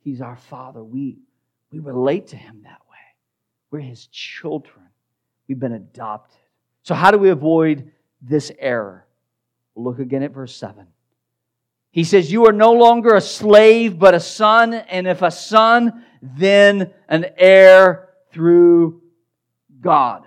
He's 0.00 0.20
our 0.20 0.36
Father, 0.36 0.82
we, 0.82 1.18
we 1.70 1.78
relate 1.78 2.28
to 2.28 2.36
Him 2.36 2.60
that 2.64 2.80
way. 2.90 2.96
We're 3.70 3.80
His 3.80 4.06
children. 4.06 4.86
We've 5.46 5.58
been 5.58 5.72
adopted. 5.72 6.38
So, 6.82 6.94
how 6.94 7.10
do 7.10 7.18
we 7.18 7.30
avoid 7.30 7.90
this 8.20 8.50
error? 8.58 9.06
Look 9.74 9.98
again 9.98 10.22
at 10.22 10.32
verse 10.32 10.54
7. 10.54 10.86
He 11.90 12.04
says, 12.04 12.30
You 12.30 12.46
are 12.46 12.52
no 12.52 12.72
longer 12.72 13.14
a 13.14 13.20
slave, 13.20 13.98
but 13.98 14.14
a 14.14 14.20
son, 14.20 14.74
and 14.74 15.06
if 15.06 15.22
a 15.22 15.30
son, 15.30 16.04
then 16.22 16.92
an 17.08 17.26
heir 17.36 18.08
through 18.32 19.02
God. 19.80 20.24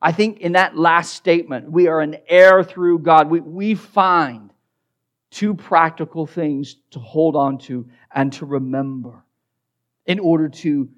I 0.00 0.12
think 0.12 0.40
in 0.40 0.52
that 0.52 0.76
last 0.76 1.14
statement, 1.14 1.70
we 1.70 1.86
are 1.86 2.00
an 2.00 2.16
heir 2.28 2.64
through 2.64 3.00
God. 3.00 3.30
We, 3.30 3.40
we 3.40 3.74
find 3.74 4.52
two 5.30 5.54
practical 5.54 6.26
things 6.26 6.76
to 6.90 6.98
hold 6.98 7.36
on 7.36 7.58
to 7.58 7.88
and 8.14 8.32
to 8.34 8.46
remember 8.46 9.24
in 10.04 10.18
order 10.18 10.48
to 10.48 10.88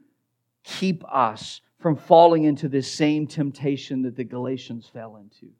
keep 0.64 1.05
us 1.05 1.61
from 1.78 1.97
falling 1.97 2.45
into 2.45 2.68
this 2.68 2.90
same 2.90 3.26
temptation 3.26 4.03
that 4.03 4.16
the 4.16 4.24
Galatians 4.24 4.90
fell 4.92 5.16
into. 5.16 5.53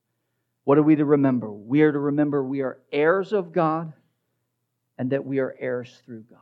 What 0.64 0.78
are 0.78 0.82
we 0.82 0.97
to 0.97 1.05
remember? 1.05 1.53
We 1.53 1.82
are 1.82 1.93
to 1.93 1.99
remember 1.99 2.43
we 2.43 2.62
are 2.62 2.78
heirs 2.91 3.35
of 3.35 3.53
God 3.53 3.93
and 4.99 5.11
that 5.11 5.24
we 5.24 5.38
are 5.38 5.55
heirs 5.59 6.01
through 6.05 6.22
God. 6.30 6.38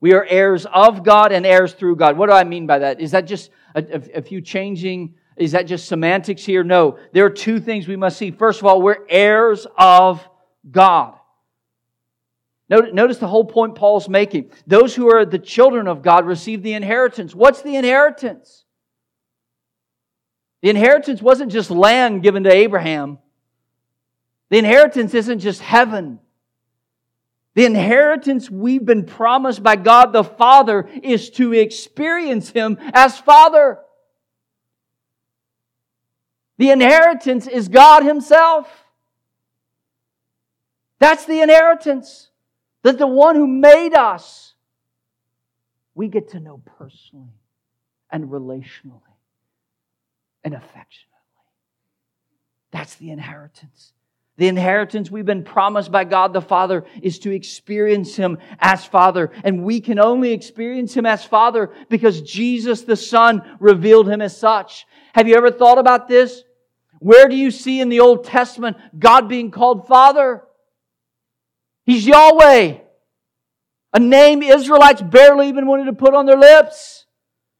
We 0.00 0.12
are 0.12 0.24
heirs 0.24 0.66
of 0.66 1.02
God 1.02 1.32
and 1.32 1.46
heirs 1.46 1.72
through 1.72 1.96
God. 1.96 2.18
What 2.18 2.28
do 2.28 2.32
I 2.34 2.44
mean 2.44 2.66
by 2.66 2.80
that? 2.80 3.00
Is 3.00 3.12
that 3.12 3.26
just 3.26 3.50
a, 3.74 3.82
a, 3.82 4.18
a 4.18 4.22
few 4.22 4.40
changing? 4.40 5.14
Is 5.36 5.52
that 5.52 5.66
just 5.66 5.88
semantics 5.88 6.44
here? 6.44 6.62
No. 6.62 6.98
There 7.12 7.24
are 7.24 7.30
two 7.30 7.58
things 7.58 7.88
we 7.88 7.96
must 7.96 8.18
see. 8.18 8.30
First 8.30 8.60
of 8.60 8.66
all, 8.66 8.82
we're 8.82 9.06
heirs 9.08 9.66
of 9.76 10.26
God. 10.70 11.14
Notice 12.68 13.18
the 13.18 13.28
whole 13.28 13.44
point 13.44 13.74
Paul's 13.74 14.08
making. 14.08 14.50
Those 14.66 14.94
who 14.94 15.14
are 15.14 15.24
the 15.24 15.38
children 15.38 15.86
of 15.86 16.02
God 16.02 16.26
receive 16.26 16.62
the 16.62 16.72
inheritance. 16.72 17.34
What's 17.34 17.62
the 17.62 17.76
inheritance? 17.76 18.64
The 20.62 20.70
inheritance 20.70 21.20
wasn't 21.20 21.52
just 21.52 21.70
land 21.70 22.22
given 22.22 22.44
to 22.44 22.52
Abraham. 22.52 23.18
The 24.48 24.58
inheritance 24.58 25.12
isn't 25.12 25.40
just 25.40 25.60
heaven. 25.60 26.20
The 27.54 27.64
inheritance 27.64 28.50
we've 28.50 28.84
been 28.84 29.06
promised 29.06 29.62
by 29.62 29.76
God 29.76 30.12
the 30.12 30.24
Father 30.24 30.88
is 31.02 31.30
to 31.30 31.52
experience 31.52 32.50
Him 32.50 32.78
as 32.92 33.18
Father. 33.18 33.78
The 36.58 36.70
inheritance 36.70 37.46
is 37.46 37.68
God 37.68 38.04
Himself. 38.04 38.68
That's 40.98 41.24
the 41.26 41.40
inheritance 41.42 42.30
that 42.82 42.98
the 42.98 43.06
one 43.06 43.36
who 43.36 43.46
made 43.46 43.94
us, 43.94 44.54
we 45.94 46.08
get 46.08 46.30
to 46.30 46.40
know 46.40 46.60
personally 46.78 47.40
and 48.10 48.28
relationally 48.28 49.00
and 50.44 50.54
affectionately. 50.54 51.10
That's 52.72 52.96
the 52.96 53.10
inheritance. 53.10 53.93
The 54.36 54.48
inheritance 54.48 55.10
we've 55.10 55.24
been 55.24 55.44
promised 55.44 55.92
by 55.92 56.04
God 56.04 56.32
the 56.32 56.40
Father 56.40 56.84
is 57.00 57.20
to 57.20 57.30
experience 57.30 58.16
Him 58.16 58.38
as 58.58 58.84
Father. 58.84 59.30
And 59.44 59.62
we 59.62 59.80
can 59.80 60.00
only 60.00 60.32
experience 60.32 60.96
Him 60.96 61.06
as 61.06 61.24
Father 61.24 61.70
because 61.88 62.20
Jesus 62.20 62.82
the 62.82 62.96
Son 62.96 63.42
revealed 63.60 64.08
Him 64.08 64.20
as 64.20 64.36
such. 64.36 64.86
Have 65.14 65.28
you 65.28 65.36
ever 65.36 65.52
thought 65.52 65.78
about 65.78 66.08
this? 66.08 66.42
Where 66.98 67.28
do 67.28 67.36
you 67.36 67.52
see 67.52 67.80
in 67.80 67.90
the 67.90 68.00
Old 68.00 68.24
Testament 68.24 68.76
God 68.98 69.28
being 69.28 69.52
called 69.52 69.86
Father? 69.86 70.42
He's 71.84 72.06
Yahweh. 72.06 72.78
A 73.92 74.00
name 74.00 74.42
Israelites 74.42 75.02
barely 75.02 75.48
even 75.48 75.66
wanted 75.66 75.84
to 75.84 75.92
put 75.92 76.14
on 76.14 76.26
their 76.26 76.38
lips. 76.38 77.03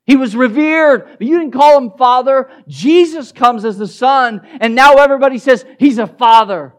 He 0.06 0.16
was 0.16 0.36
revered, 0.36 1.16
but 1.18 1.26
you 1.26 1.38
didn't 1.38 1.54
call 1.54 1.78
him 1.78 1.92
father. 1.96 2.50
Jesus 2.68 3.32
comes 3.32 3.64
as 3.64 3.78
the 3.78 3.88
son, 3.88 4.42
and 4.60 4.74
now 4.74 4.94
everybody 4.96 5.38
says 5.38 5.64
he's 5.78 5.98
a 5.98 6.06
father. 6.06 6.74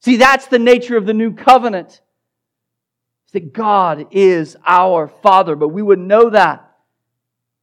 See, 0.00 0.16
that's 0.16 0.46
the 0.46 0.60
nature 0.60 0.96
of 0.96 1.06
the 1.06 1.14
new 1.14 1.34
covenant. 1.34 2.00
That 3.32 3.52
God 3.52 4.06
is 4.12 4.56
our 4.64 5.06
father, 5.06 5.54
but 5.54 5.68
we 5.68 5.82
wouldn't 5.82 6.06
know 6.06 6.30
that 6.30 6.68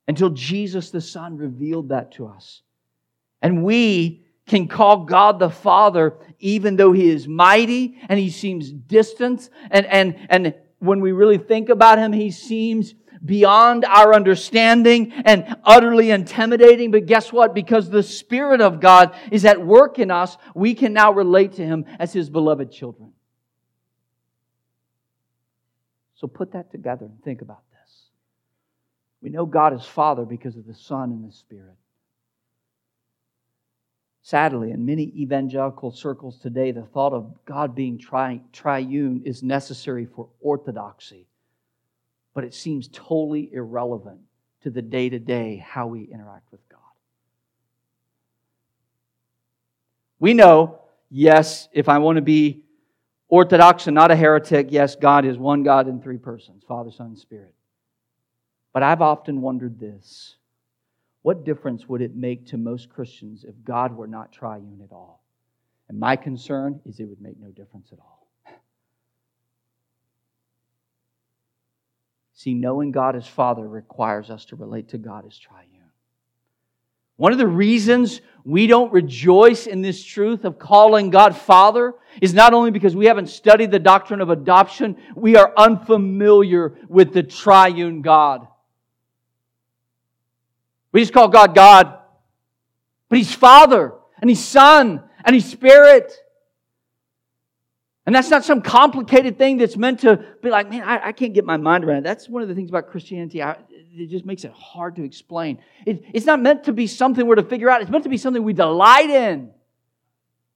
until 0.07 0.29
Jesus 0.29 0.91
the 0.91 1.01
Son 1.01 1.37
revealed 1.37 1.89
that 1.89 2.11
to 2.13 2.27
us. 2.27 2.61
And 3.41 3.63
we 3.63 4.25
can 4.45 4.67
call 4.67 5.05
God 5.05 5.39
the 5.39 5.49
Father 5.49 6.17
even 6.39 6.75
though 6.75 6.91
he 6.91 7.09
is 7.09 7.27
mighty 7.27 7.99
and 8.07 8.19
he 8.19 8.29
seems 8.29 8.71
distant 8.71 9.49
and, 9.71 9.87
and, 9.87 10.15
and 10.29 10.53
when 10.77 10.99
we 10.99 11.11
really 11.11 11.39
think 11.39 11.69
about 11.69 11.97
him, 11.97 12.13
he 12.13 12.29
seems 12.29 12.93
beyond 13.25 13.85
our 13.85 14.13
understanding 14.13 15.11
and 15.11 15.57
utterly 15.63 16.11
intimidating. 16.11 16.91
But 16.91 17.05
guess 17.05 17.33
what? 17.33 17.53
Because 17.53 17.89
the 17.89 18.03
Spirit 18.03 18.61
of 18.61 18.79
God 18.79 19.15
is 19.31 19.45
at 19.45 19.65
work 19.65 19.99
in 19.99 20.11
us, 20.11 20.37
we 20.53 20.73
can 20.75 20.93
now 20.93 21.11
relate 21.11 21.53
to 21.53 21.65
Him 21.65 21.85
as 21.99 22.13
His 22.13 22.29
beloved 22.29 22.71
children. 22.71 23.11
So 26.15 26.27
put 26.27 26.53
that 26.53 26.71
together 26.71 27.05
and 27.05 27.21
think 27.23 27.41
about 27.41 27.63
this. 27.71 28.09
We 29.21 29.29
know 29.29 29.45
God 29.45 29.73
is 29.73 29.85
Father 29.85 30.23
because 30.23 30.55
of 30.55 30.65
the 30.65 30.73
Son 30.73 31.11
and 31.11 31.27
the 31.27 31.33
Spirit. 31.33 31.75
Sadly, 34.25 34.71
in 34.71 34.87
many 34.87 35.03
evangelical 35.15 35.91
circles 35.91 36.39
today, 36.39 36.71
the 36.71 36.81
thought 36.81 37.13
of 37.13 37.31
God 37.45 37.75
being 37.75 37.99
tri- 37.99 38.41
triune 38.51 39.21
is 39.23 39.43
necessary 39.43 40.07
for 40.07 40.29
orthodoxy, 40.41 41.27
but 42.35 42.43
it 42.43 42.53
seems 42.53 42.87
totally 42.89 43.51
irrelevant 43.51 44.19
to 44.61 44.69
the 44.69 44.81
day 44.81 45.09
to 45.09 45.17
day 45.17 45.57
how 45.65 45.87
we 45.87 46.03
interact 46.03 46.51
with 46.51 46.61
God. 46.69 46.79
We 50.19 50.33
know, 50.33 50.81
yes, 51.09 51.69
if 51.71 51.89
I 51.89 51.97
want 51.97 52.17
to 52.17 52.21
be 52.21 52.63
orthodox 53.29 53.87
and 53.87 53.95
not 53.95 54.11
a 54.11 54.15
heretic, 54.15 54.67
yes, 54.69 54.95
God 54.95 55.25
is 55.25 55.37
one 55.37 55.63
God 55.63 55.87
in 55.87 56.01
three 56.01 56.17
persons 56.17 56.63
Father, 56.67 56.91
Son, 56.91 57.07
and 57.07 57.17
Spirit. 57.17 57.55
But 58.73 58.83
I've 58.83 59.01
often 59.01 59.41
wondered 59.41 59.79
this 59.79 60.35
what 61.21 61.45
difference 61.45 61.87
would 61.87 62.01
it 62.01 62.15
make 62.15 62.45
to 62.47 62.57
most 62.57 62.89
Christians 62.89 63.45
if 63.45 63.55
God 63.63 63.95
were 63.95 64.07
not 64.07 64.31
triune 64.31 64.81
at 64.83 64.91
all? 64.91 65.23
And 65.87 65.99
my 65.99 66.15
concern 66.15 66.81
is 66.85 66.99
it 66.99 67.05
would 67.05 67.21
make 67.21 67.39
no 67.39 67.49
difference 67.49 67.89
at 67.91 67.99
all. 67.99 68.14
See, 72.35 72.53
knowing 72.53 72.91
God 72.91 73.15
as 73.15 73.25
Father 73.25 73.67
requires 73.67 74.29
us 74.29 74.45
to 74.45 74.55
relate 74.55 74.89
to 74.89 74.97
God 74.97 75.25
as 75.25 75.37
triune. 75.37 75.65
One 77.17 77.31
of 77.31 77.37
the 77.37 77.47
reasons 77.47 78.19
we 78.43 78.67
don't 78.67 78.91
rejoice 78.91 79.67
in 79.67 79.81
this 79.81 80.03
truth 80.03 80.43
of 80.43 80.59
calling 80.59 81.09
God 81.09 81.35
Father 81.35 81.93
is 82.21 82.33
not 82.33 82.53
only 82.53 82.71
because 82.71 82.93
we 82.93 83.05
haven't 83.05 83.29
studied 83.29 83.71
the 83.71 83.79
doctrine 83.79 84.19
of 84.19 84.29
adoption, 84.29 84.97
we 85.15 85.37
are 85.37 85.53
unfamiliar 85.55 86.75
with 86.89 87.13
the 87.13 87.23
triune 87.23 88.01
God. 88.01 88.45
We 90.91 90.99
just 91.01 91.13
call 91.13 91.29
God 91.29 91.55
God. 91.55 91.99
But 93.07 93.17
He's 93.17 93.33
Father, 93.33 93.93
and 94.19 94.29
He's 94.29 94.43
Son, 94.43 95.01
and 95.23 95.33
He's 95.33 95.49
Spirit. 95.49 96.11
And 98.05 98.13
that's 98.13 98.29
not 98.29 98.45
some 98.45 98.61
complicated 98.61 99.37
thing 99.37 99.57
that's 99.57 99.77
meant 99.77 100.01
to 100.01 100.23
be 100.43 100.49
like, 100.49 100.69
man, 100.69 100.83
I, 100.83 101.07
I 101.07 101.11
can't 101.11 101.33
get 101.33 101.43
my 101.43 101.57
mind 101.57 101.83
around 101.83 101.97
it. 101.97 102.03
That's 102.03 102.29
one 102.29 102.43
of 102.43 102.47
the 102.47 102.53
things 102.53 102.69
about 102.69 102.87
Christianity. 102.91 103.41
I, 103.41 103.57
it 103.69 104.09
just 104.09 104.25
makes 104.25 104.43
it 104.43 104.51
hard 104.51 104.95
to 104.97 105.03
explain. 105.03 105.59
It, 105.85 106.03
it's 106.13 106.25
not 106.25 106.39
meant 106.39 106.65
to 106.65 106.73
be 106.73 106.85
something 106.85 107.25
we're 107.25 107.35
to 107.35 107.43
figure 107.43 107.69
out. 107.69 107.81
It's 107.81 107.89
meant 107.89 108.03
to 108.03 108.09
be 108.09 108.17
something 108.17 108.43
we 108.43 108.53
delight 108.53 109.09
in. 109.09 109.51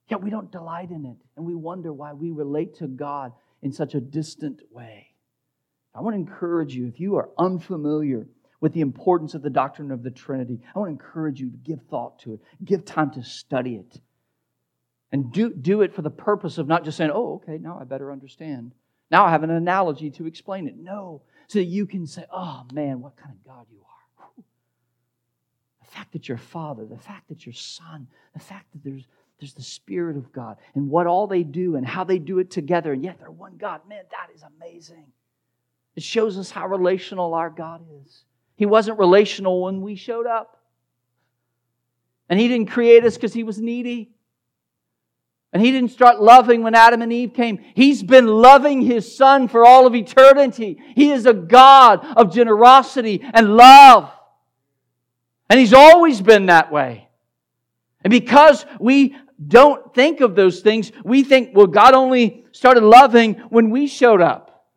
Yet 0.10 0.22
we 0.22 0.30
don't 0.30 0.52
delight 0.52 0.92
in 0.92 1.06
it. 1.06 1.18
And 1.36 1.46
we 1.46 1.56
wonder 1.56 1.92
why 1.92 2.14
we 2.14 2.32
relate 2.32 2.76
to 2.78 2.88
God 2.88 3.34
in 3.62 3.72
such 3.72 3.96
a 3.96 4.00
distant 4.00 4.62
way. 4.72 5.08
I 5.96 6.02
want 6.02 6.14
to 6.16 6.20
encourage 6.20 6.76
you, 6.76 6.88
if 6.88 7.00
you 7.00 7.16
are 7.16 7.30
unfamiliar 7.38 8.28
with 8.62 8.74
the 8.74 8.82
importance 8.82 9.34
of 9.34 9.42
the 9.42 9.50
doctrine 9.50 9.92
of 9.92 10.04
the 10.04 10.12
Trinity. 10.12 10.60
I 10.76 10.80
want 10.80 10.90
to 10.90 10.92
encourage 10.92 11.40
you 11.40 11.50
to 11.50 11.58
give 11.58 11.80
thought 11.90 12.20
to 12.20 12.34
it, 12.34 12.40
give 12.64 12.86
time 12.86 13.12
to 13.12 13.24
study 13.24 13.76
it. 13.76 14.00
And 15.12 15.32
do, 15.32 15.52
do 15.52 15.82
it 15.82 15.94
for 15.94 16.02
the 16.02 16.10
purpose 16.10 16.58
of 16.58 16.68
not 16.68 16.84
just 16.84 16.98
saying, 16.98 17.12
oh, 17.14 17.36
okay, 17.36 17.58
now 17.58 17.78
I 17.80 17.84
better 17.84 18.12
understand. 18.12 18.74
Now 19.10 19.26
I 19.26 19.32
have 19.32 19.44
an 19.44 19.50
analogy 19.50 20.12
to 20.12 20.28
explain 20.28 20.68
it. 20.68 20.78
No, 20.78 21.22
so 21.48 21.60
that 21.60 21.66
you 21.66 21.88
can 21.88 22.06
say, 22.06 22.26
oh 22.32 22.64
man, 22.72 23.02
what 23.02 23.18
kind 23.18 23.34
of 23.34 23.44
God 23.44 23.66
you 23.72 23.80
are. 23.80 24.44
The 25.82 25.92
fact 25.92 26.14
that 26.14 26.28
you're 26.28 26.38
Father, 26.38 26.86
the 26.86 26.98
fact 26.98 27.28
that 27.30 27.46
you're 27.46 27.54
Son, 27.54 28.08
the 28.34 28.40
fact 28.40 28.72
that 28.72 28.84
there's, 28.84 29.08
there's 29.40 29.54
the 29.54 29.64
Spirit 29.64 30.16
of 30.16 30.32
God, 30.32 30.58
and 30.76 30.90
what 30.90 31.08
all 31.08 31.26
they 31.26 31.42
do 31.42 31.76
and 31.76 31.86
how 31.86 32.04
they 32.04 32.20
do 32.20 32.38
it 32.38 32.52
together, 32.52 32.94
and 32.94 33.04
yet 33.04 33.18
they're 33.20 33.32
one 33.32 33.58
God. 33.58 33.82
Man, 33.90 34.04
that 34.12 34.28
is 34.36 34.44
amazing. 34.58 35.06
It 35.96 36.04
shows 36.04 36.38
us 36.38 36.52
how 36.52 36.68
relational 36.68 37.34
our 37.34 37.50
God 37.50 37.82
is. 38.06 38.24
He 38.56 38.68
wasn't 38.68 39.00
relational 39.00 39.64
when 39.64 39.82
we 39.82 39.96
showed 39.96 40.28
up. 40.28 40.62
And 42.30 42.40
He 42.40 42.48
didn't 42.48 42.68
create 42.68 43.04
us 43.06 43.16
because 43.16 43.34
He 43.34 43.44
was 43.44 43.60
needy. 43.60 44.12
And 45.52 45.64
He 45.64 45.72
didn't 45.72 45.92
start 45.92 46.22
loving 46.22 46.62
when 46.62 46.76
Adam 46.76 47.02
and 47.02 47.12
Eve 47.12 47.34
came. 47.34 47.60
He's 47.74 48.04
been 48.04 48.28
loving 48.28 48.82
His 48.82 49.16
Son 49.16 49.48
for 49.48 49.66
all 49.66 49.88
of 49.88 49.96
eternity. 49.96 50.78
He 50.96 51.12
is 51.12 51.26
a 51.26 51.34
God 51.34 52.06
of 52.18 52.34
generosity 52.34 53.22
and 53.34 53.56
love. 53.56 54.12
And 55.50 55.60
He's 55.60 55.74
always 55.74 56.22
been 56.22 56.48
that 56.48 56.72
way. 56.72 57.10
And 58.04 58.12
because 58.12 58.66
we 58.80 59.16
don't 59.46 59.94
think 59.94 60.22
of 60.22 60.36
those 60.36 60.60
things, 60.62 60.92
we 61.04 61.24
think, 61.24 61.52
well, 61.54 61.68
God 61.68 61.94
only 61.94 62.46
started 62.52 62.84
loving 62.84 63.36
when 63.50 63.70
we 63.70 63.88
showed 63.88 64.22
up. 64.22 64.68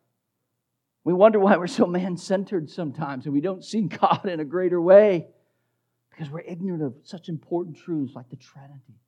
We 1.03 1.13
wonder 1.13 1.39
why 1.39 1.57
we're 1.57 1.67
so 1.67 1.85
man 1.85 2.15
centered 2.15 2.69
sometimes 2.69 3.25
and 3.25 3.33
we 3.33 3.41
don't 3.41 3.63
see 3.63 3.81
God 3.81 4.25
in 4.25 4.39
a 4.39 4.45
greater 4.45 4.81
way 4.81 5.27
because 6.09 6.29
we're 6.29 6.41
ignorant 6.41 6.83
of 6.83 6.95
such 7.03 7.27
important 7.27 7.77
truths 7.77 8.13
like 8.15 8.29
the 8.29 8.37
Trinity. 8.37 8.99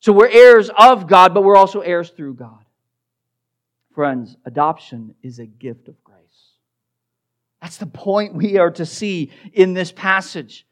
So 0.00 0.12
we're 0.12 0.28
heirs 0.28 0.70
of 0.76 1.06
God, 1.06 1.34
but 1.34 1.42
we're 1.42 1.56
also 1.56 1.80
heirs 1.80 2.10
through 2.10 2.34
God. 2.34 2.64
Friends, 3.94 4.36
adoption 4.44 5.14
is 5.22 5.38
a 5.38 5.46
gift 5.46 5.88
of 5.88 6.02
grace. 6.04 6.18
That's 7.60 7.78
the 7.78 7.86
point 7.86 8.34
we 8.34 8.58
are 8.58 8.70
to 8.72 8.86
see 8.86 9.32
in 9.52 9.74
this 9.74 9.90
passage. 9.90 10.66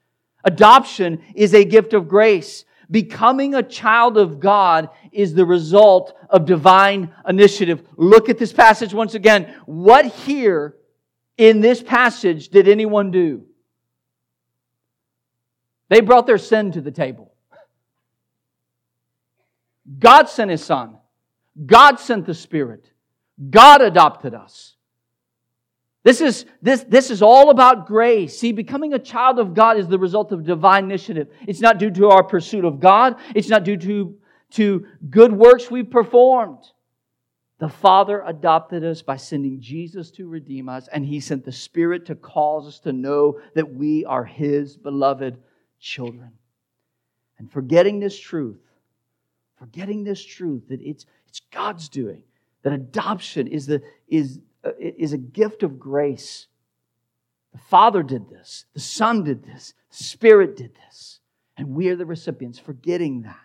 Adoption 0.44 1.20
is 1.34 1.54
a 1.54 1.64
gift 1.64 1.92
of 1.92 2.06
grace. 2.06 2.64
Becoming 2.88 3.56
a 3.56 3.64
child 3.64 4.16
of 4.16 4.38
God 4.38 4.90
is 5.10 5.34
the 5.34 5.44
result 5.44 6.16
of 6.30 6.46
divine 6.46 7.12
initiative. 7.28 7.82
Look 7.96 8.28
at 8.28 8.38
this 8.38 8.52
passage 8.52 8.94
once 8.94 9.14
again. 9.14 9.52
What 9.66 10.06
here 10.06 10.76
in 11.36 11.60
this 11.60 11.82
passage 11.82 12.50
did 12.50 12.68
anyone 12.68 13.10
do? 13.10 13.44
They 15.88 16.00
brought 16.00 16.28
their 16.28 16.38
sin 16.38 16.70
to 16.72 16.80
the 16.80 16.92
table. 16.92 17.25
God 19.98 20.28
sent 20.28 20.50
His 20.50 20.64
Son. 20.64 20.96
God 21.64 21.98
sent 21.98 22.26
the 22.26 22.34
Spirit. 22.34 22.90
God 23.50 23.80
adopted 23.80 24.34
us. 24.34 24.76
This 26.02 26.20
is, 26.20 26.46
this, 26.62 26.84
this 26.84 27.10
is 27.10 27.20
all 27.20 27.50
about 27.50 27.88
grace. 27.88 28.38
See, 28.38 28.52
becoming 28.52 28.94
a 28.94 28.98
child 28.98 29.40
of 29.40 29.54
God 29.54 29.76
is 29.76 29.88
the 29.88 29.98
result 29.98 30.30
of 30.30 30.44
divine 30.44 30.84
initiative. 30.84 31.28
It's 31.48 31.60
not 31.60 31.78
due 31.78 31.90
to 31.90 32.10
our 32.10 32.22
pursuit 32.22 32.64
of 32.64 32.78
God. 32.78 33.16
It's 33.34 33.48
not 33.48 33.64
due 33.64 33.76
to, 33.78 34.16
to 34.52 34.86
good 35.10 35.32
works 35.32 35.68
we've 35.68 35.90
performed. 35.90 36.64
The 37.58 37.68
Father 37.68 38.22
adopted 38.24 38.84
us 38.84 39.02
by 39.02 39.16
sending 39.16 39.60
Jesus 39.60 40.10
to 40.12 40.28
redeem 40.28 40.68
us, 40.68 40.88
and 40.92 41.04
He 41.04 41.20
sent 41.20 41.44
the 41.44 41.52
Spirit 41.52 42.06
to 42.06 42.14
cause 42.14 42.68
us 42.68 42.78
to 42.80 42.92
know 42.92 43.40
that 43.54 43.74
we 43.74 44.04
are 44.04 44.24
His 44.24 44.76
beloved 44.76 45.38
children. 45.80 46.32
And 47.38 47.50
forgetting 47.50 47.98
this 47.98 48.18
truth, 48.18 48.60
forgetting 49.58 50.04
this 50.04 50.24
truth 50.24 50.68
that 50.68 50.80
it's, 50.80 51.06
it's 51.28 51.40
God's 51.50 51.88
doing, 51.88 52.22
that 52.62 52.72
adoption 52.72 53.46
is, 53.46 53.66
the, 53.66 53.82
is 54.08 54.40
uh, 54.66 54.72
is 54.78 55.12
a 55.12 55.18
gift 55.18 55.62
of 55.62 55.78
grace. 55.78 56.48
The 57.52 57.58
Father 57.58 58.02
did 58.02 58.28
this, 58.28 58.64
the 58.74 58.80
Son 58.80 59.22
did 59.22 59.44
this, 59.44 59.74
the 59.90 60.04
Spirit 60.04 60.56
did 60.56 60.72
this, 60.74 61.20
and 61.56 61.68
we 61.68 61.88
are 61.88 61.96
the 61.96 62.06
recipients. 62.06 62.58
Forgetting 62.58 63.22
that 63.22 63.36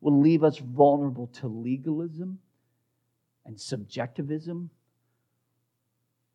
will 0.00 0.20
leave 0.20 0.44
us 0.44 0.58
vulnerable 0.58 1.26
to 1.34 1.48
legalism 1.48 2.38
and 3.44 3.60
subjectivism. 3.60 4.70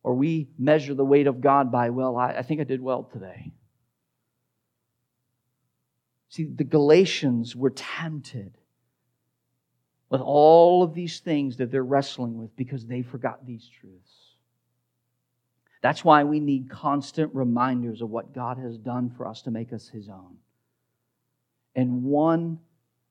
Or 0.02 0.14
we 0.14 0.48
measure 0.58 0.92
the 0.92 1.04
weight 1.04 1.26
of 1.26 1.40
God 1.40 1.72
by, 1.72 1.88
well, 1.88 2.18
I, 2.18 2.32
I 2.32 2.42
think 2.42 2.60
I 2.60 2.64
did 2.64 2.82
well 2.82 3.04
today. 3.04 3.52
See, 6.28 6.44
the 6.44 6.64
Galatians 6.64 7.56
were 7.56 7.70
tempted 7.70 8.58
with 10.10 10.20
all 10.20 10.82
of 10.82 10.94
these 10.94 11.20
things 11.20 11.56
that 11.56 11.70
they're 11.70 11.84
wrestling 11.84 12.38
with 12.38 12.54
because 12.56 12.86
they 12.86 13.02
forgot 13.02 13.44
these 13.46 13.68
truths. 13.80 14.34
That's 15.82 16.04
why 16.04 16.24
we 16.24 16.40
need 16.40 16.70
constant 16.70 17.34
reminders 17.34 18.00
of 18.00 18.10
what 18.10 18.34
God 18.34 18.58
has 18.58 18.78
done 18.78 19.10
for 19.16 19.26
us 19.26 19.42
to 19.42 19.50
make 19.50 19.72
us 19.72 19.88
His 19.88 20.08
own. 20.08 20.36
And 21.74 22.04
one 22.04 22.58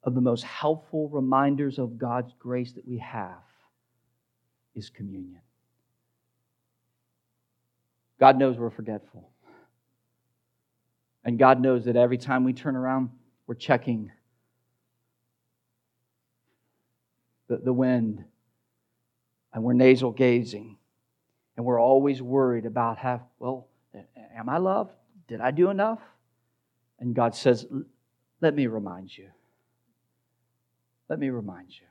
of 0.04 0.16
the 0.16 0.22
most 0.22 0.44
helpful 0.44 1.10
reminders 1.10 1.78
of 1.78 1.98
God's 1.98 2.34
grace 2.40 2.72
that 2.74 2.88
we 2.88 2.98
have 2.98 3.44
is 4.76 4.90
communion. 4.90 5.42
God 8.20 8.38
knows 8.38 8.58
we're 8.58 8.70
forgetful. 8.70 9.30
And 11.26 11.38
God 11.38 11.62
knows 11.62 11.86
that 11.86 11.96
every 11.96 12.18
time 12.18 12.44
we 12.44 12.54
turn 12.54 12.76
around, 12.76 13.10
we're 13.48 13.56
checking 13.56 14.12
the, 17.48 17.58
the 17.58 17.74
wind 17.74 18.24
and 19.54 19.64
we're 19.64 19.74
nasal 19.74 20.12
gazing 20.12 20.78
And 21.56 21.66
we're 21.66 21.80
always 21.80 22.22
worried 22.22 22.66
about 22.66 22.98
how, 22.98 23.22
well, 23.40 23.68
am 24.36 24.50
I 24.50 24.58
loved? 24.58 24.94
Did 25.28 25.42
I 25.42 25.52
do 25.52 25.70
enough? 25.70 26.00
And 27.00 27.14
God 27.14 27.36
says, 27.36 27.66
let 28.42 28.56
me 28.56 28.68
remind 28.68 29.16
you. 29.16 29.30
Let 31.10 31.20
me 31.20 31.30
remind 31.30 31.70
you. 31.70 31.86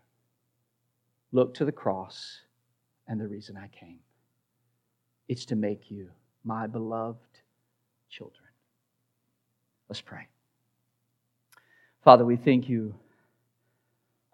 Look 1.32 1.54
to 1.54 1.64
the 1.64 1.72
cross 1.72 2.40
and 3.06 3.20
the 3.20 3.28
reason 3.28 3.56
I 3.56 3.68
came. 3.68 4.00
It's 5.28 5.44
to 5.46 5.56
make 5.56 5.90
you 5.90 6.10
my 6.44 6.66
beloved 6.66 7.18
children. 8.10 8.44
Let's 9.88 10.00
pray. 10.00 10.26
Father, 12.02 12.24
we 12.24 12.36
thank 12.36 12.68
you 12.68 12.94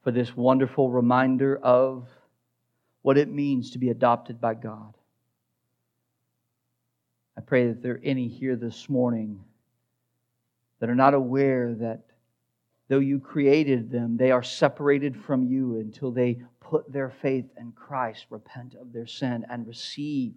for 0.08 0.12
this 0.12 0.34
wonderful 0.34 0.90
reminder 0.90 1.58
of 1.62 2.08
what 3.02 3.18
it 3.18 3.28
means 3.28 3.72
to 3.72 3.78
be 3.78 3.90
adopted 3.90 4.40
by 4.40 4.54
God. 4.54 4.94
I 7.36 7.42
pray 7.42 7.66
that 7.66 7.82
there 7.82 7.96
are 7.96 8.00
any 8.02 8.26
here 8.26 8.56
this 8.56 8.88
morning 8.88 9.44
that 10.80 10.88
are 10.88 10.94
not 10.94 11.12
aware 11.12 11.74
that 11.74 12.06
though 12.88 13.00
you 13.00 13.20
created 13.20 13.90
them, 13.90 14.16
they 14.16 14.30
are 14.30 14.42
separated 14.42 15.14
from 15.14 15.44
you 15.44 15.76
until 15.76 16.10
they 16.10 16.40
put 16.58 16.90
their 16.90 17.10
faith 17.10 17.50
in 17.60 17.72
Christ, 17.72 18.24
repent 18.30 18.76
of 18.80 18.94
their 18.94 19.06
sin, 19.06 19.44
and 19.50 19.66
receive 19.66 20.32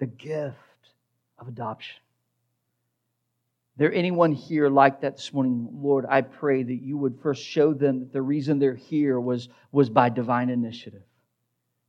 the 0.00 0.06
gift 0.06 0.56
of 1.38 1.46
adoption. 1.46 2.02
There 3.76 3.92
anyone 3.92 4.32
here 4.32 4.68
like 4.68 5.00
that 5.00 5.16
this 5.16 5.32
morning, 5.32 5.68
Lord, 5.72 6.04
I 6.08 6.20
pray 6.20 6.62
that 6.62 6.82
you 6.82 6.98
would 6.98 7.18
first 7.22 7.42
show 7.42 7.72
them 7.72 8.00
that 8.00 8.12
the 8.12 8.20
reason 8.20 8.58
they're 8.58 8.74
here 8.74 9.18
was, 9.18 9.48
was 9.70 9.88
by 9.88 10.10
divine 10.10 10.50
initiative. 10.50 11.02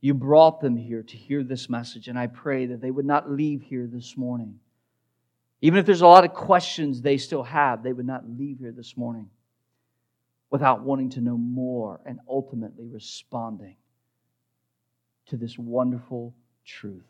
You 0.00 0.14
brought 0.14 0.60
them 0.60 0.76
here 0.76 1.02
to 1.02 1.16
hear 1.16 1.42
this 1.42 1.68
message, 1.68 2.08
and 2.08 2.18
I 2.18 2.26
pray 2.26 2.66
that 2.66 2.80
they 2.80 2.90
would 2.90 3.06
not 3.06 3.30
leave 3.30 3.62
here 3.62 3.86
this 3.86 4.16
morning. 4.16 4.58
Even 5.60 5.78
if 5.78 5.86
there's 5.86 6.02
a 6.02 6.06
lot 6.06 6.24
of 6.24 6.34
questions 6.34 7.00
they 7.00 7.16
still 7.16 7.42
have, 7.42 7.82
they 7.82 7.92
would 7.92 8.06
not 8.06 8.28
leave 8.28 8.58
here 8.58 8.72
this 8.72 8.96
morning 8.96 9.30
without 10.50 10.82
wanting 10.82 11.10
to 11.10 11.20
know 11.20 11.36
more 11.36 12.00
and 12.06 12.18
ultimately 12.28 12.86
responding 12.86 13.76
to 15.26 15.36
this 15.36 15.58
wonderful 15.58 16.34
truth. 16.64 17.02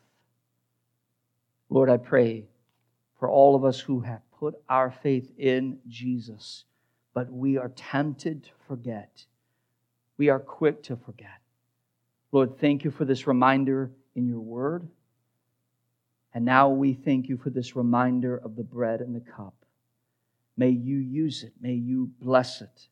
Lord, 1.69 1.89
I 1.89 1.97
pray 1.97 2.45
for 3.19 3.29
all 3.29 3.55
of 3.55 3.65
us 3.65 3.79
who 3.79 3.99
have 4.01 4.21
put 4.39 4.55
our 4.69 4.91
faith 4.91 5.31
in 5.37 5.79
Jesus, 5.87 6.65
but 7.13 7.31
we 7.31 7.57
are 7.57 7.69
tempted 7.75 8.43
to 8.43 8.49
forget. 8.67 9.25
We 10.17 10.29
are 10.29 10.39
quick 10.39 10.83
to 10.83 10.95
forget. 10.95 11.41
Lord, 12.31 12.59
thank 12.59 12.83
you 12.83 12.91
for 12.91 13.05
this 13.05 13.27
reminder 13.27 13.91
in 14.15 14.27
your 14.27 14.39
word. 14.39 14.87
And 16.33 16.43
now 16.43 16.69
we 16.69 16.93
thank 16.93 17.29
you 17.29 17.37
for 17.37 17.49
this 17.49 17.75
reminder 17.75 18.35
of 18.37 18.55
the 18.55 18.63
bread 18.63 18.99
and 18.99 19.15
the 19.15 19.21
cup. 19.21 19.53
May 20.57 20.69
you 20.69 20.97
use 20.97 21.43
it, 21.43 21.53
may 21.61 21.73
you 21.73 22.11
bless 22.19 22.61
it, 22.61 22.87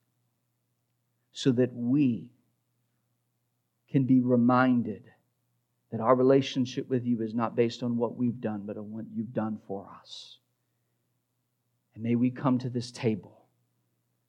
so 1.34 1.52
that 1.52 1.74
we 1.74 2.30
can 3.90 4.06
be 4.06 4.22
reminded 4.22 5.04
that 5.92 6.02
our 6.02 6.16
relationship 6.16 6.90
with 6.90 7.06
you 7.06 7.22
is 7.22 7.34
not 7.34 7.56
based 7.56 7.84
on 7.84 7.98
what 7.98 8.16
we've 8.16 8.42
done, 8.42 8.64
but 8.66 8.78
on 8.78 8.92
what 8.92 9.06
you've 9.14 9.34
done 9.34 9.60
for 9.68 9.88
us. 10.02 10.40
And 11.94 12.04
may 12.04 12.16
we 12.16 12.30
come 12.30 12.60
to 12.60 12.70
this 12.70 12.92
table 12.92 13.42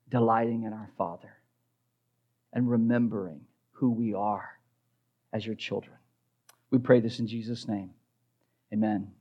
delighting 0.09 0.65
in 0.65 0.73
our 0.73 0.91
Father 0.97 1.33
and 2.53 2.71
remembering 2.71 3.41
who 3.73 3.91
we 3.91 4.15
are 4.15 4.59
as 5.33 5.45
your 5.45 5.57
children. 5.57 5.97
We 6.71 6.79
pray 6.79 7.01
this 7.01 7.19
in 7.19 7.27
Jesus' 7.27 7.67
name. 7.67 7.91
Amen. 8.73 9.13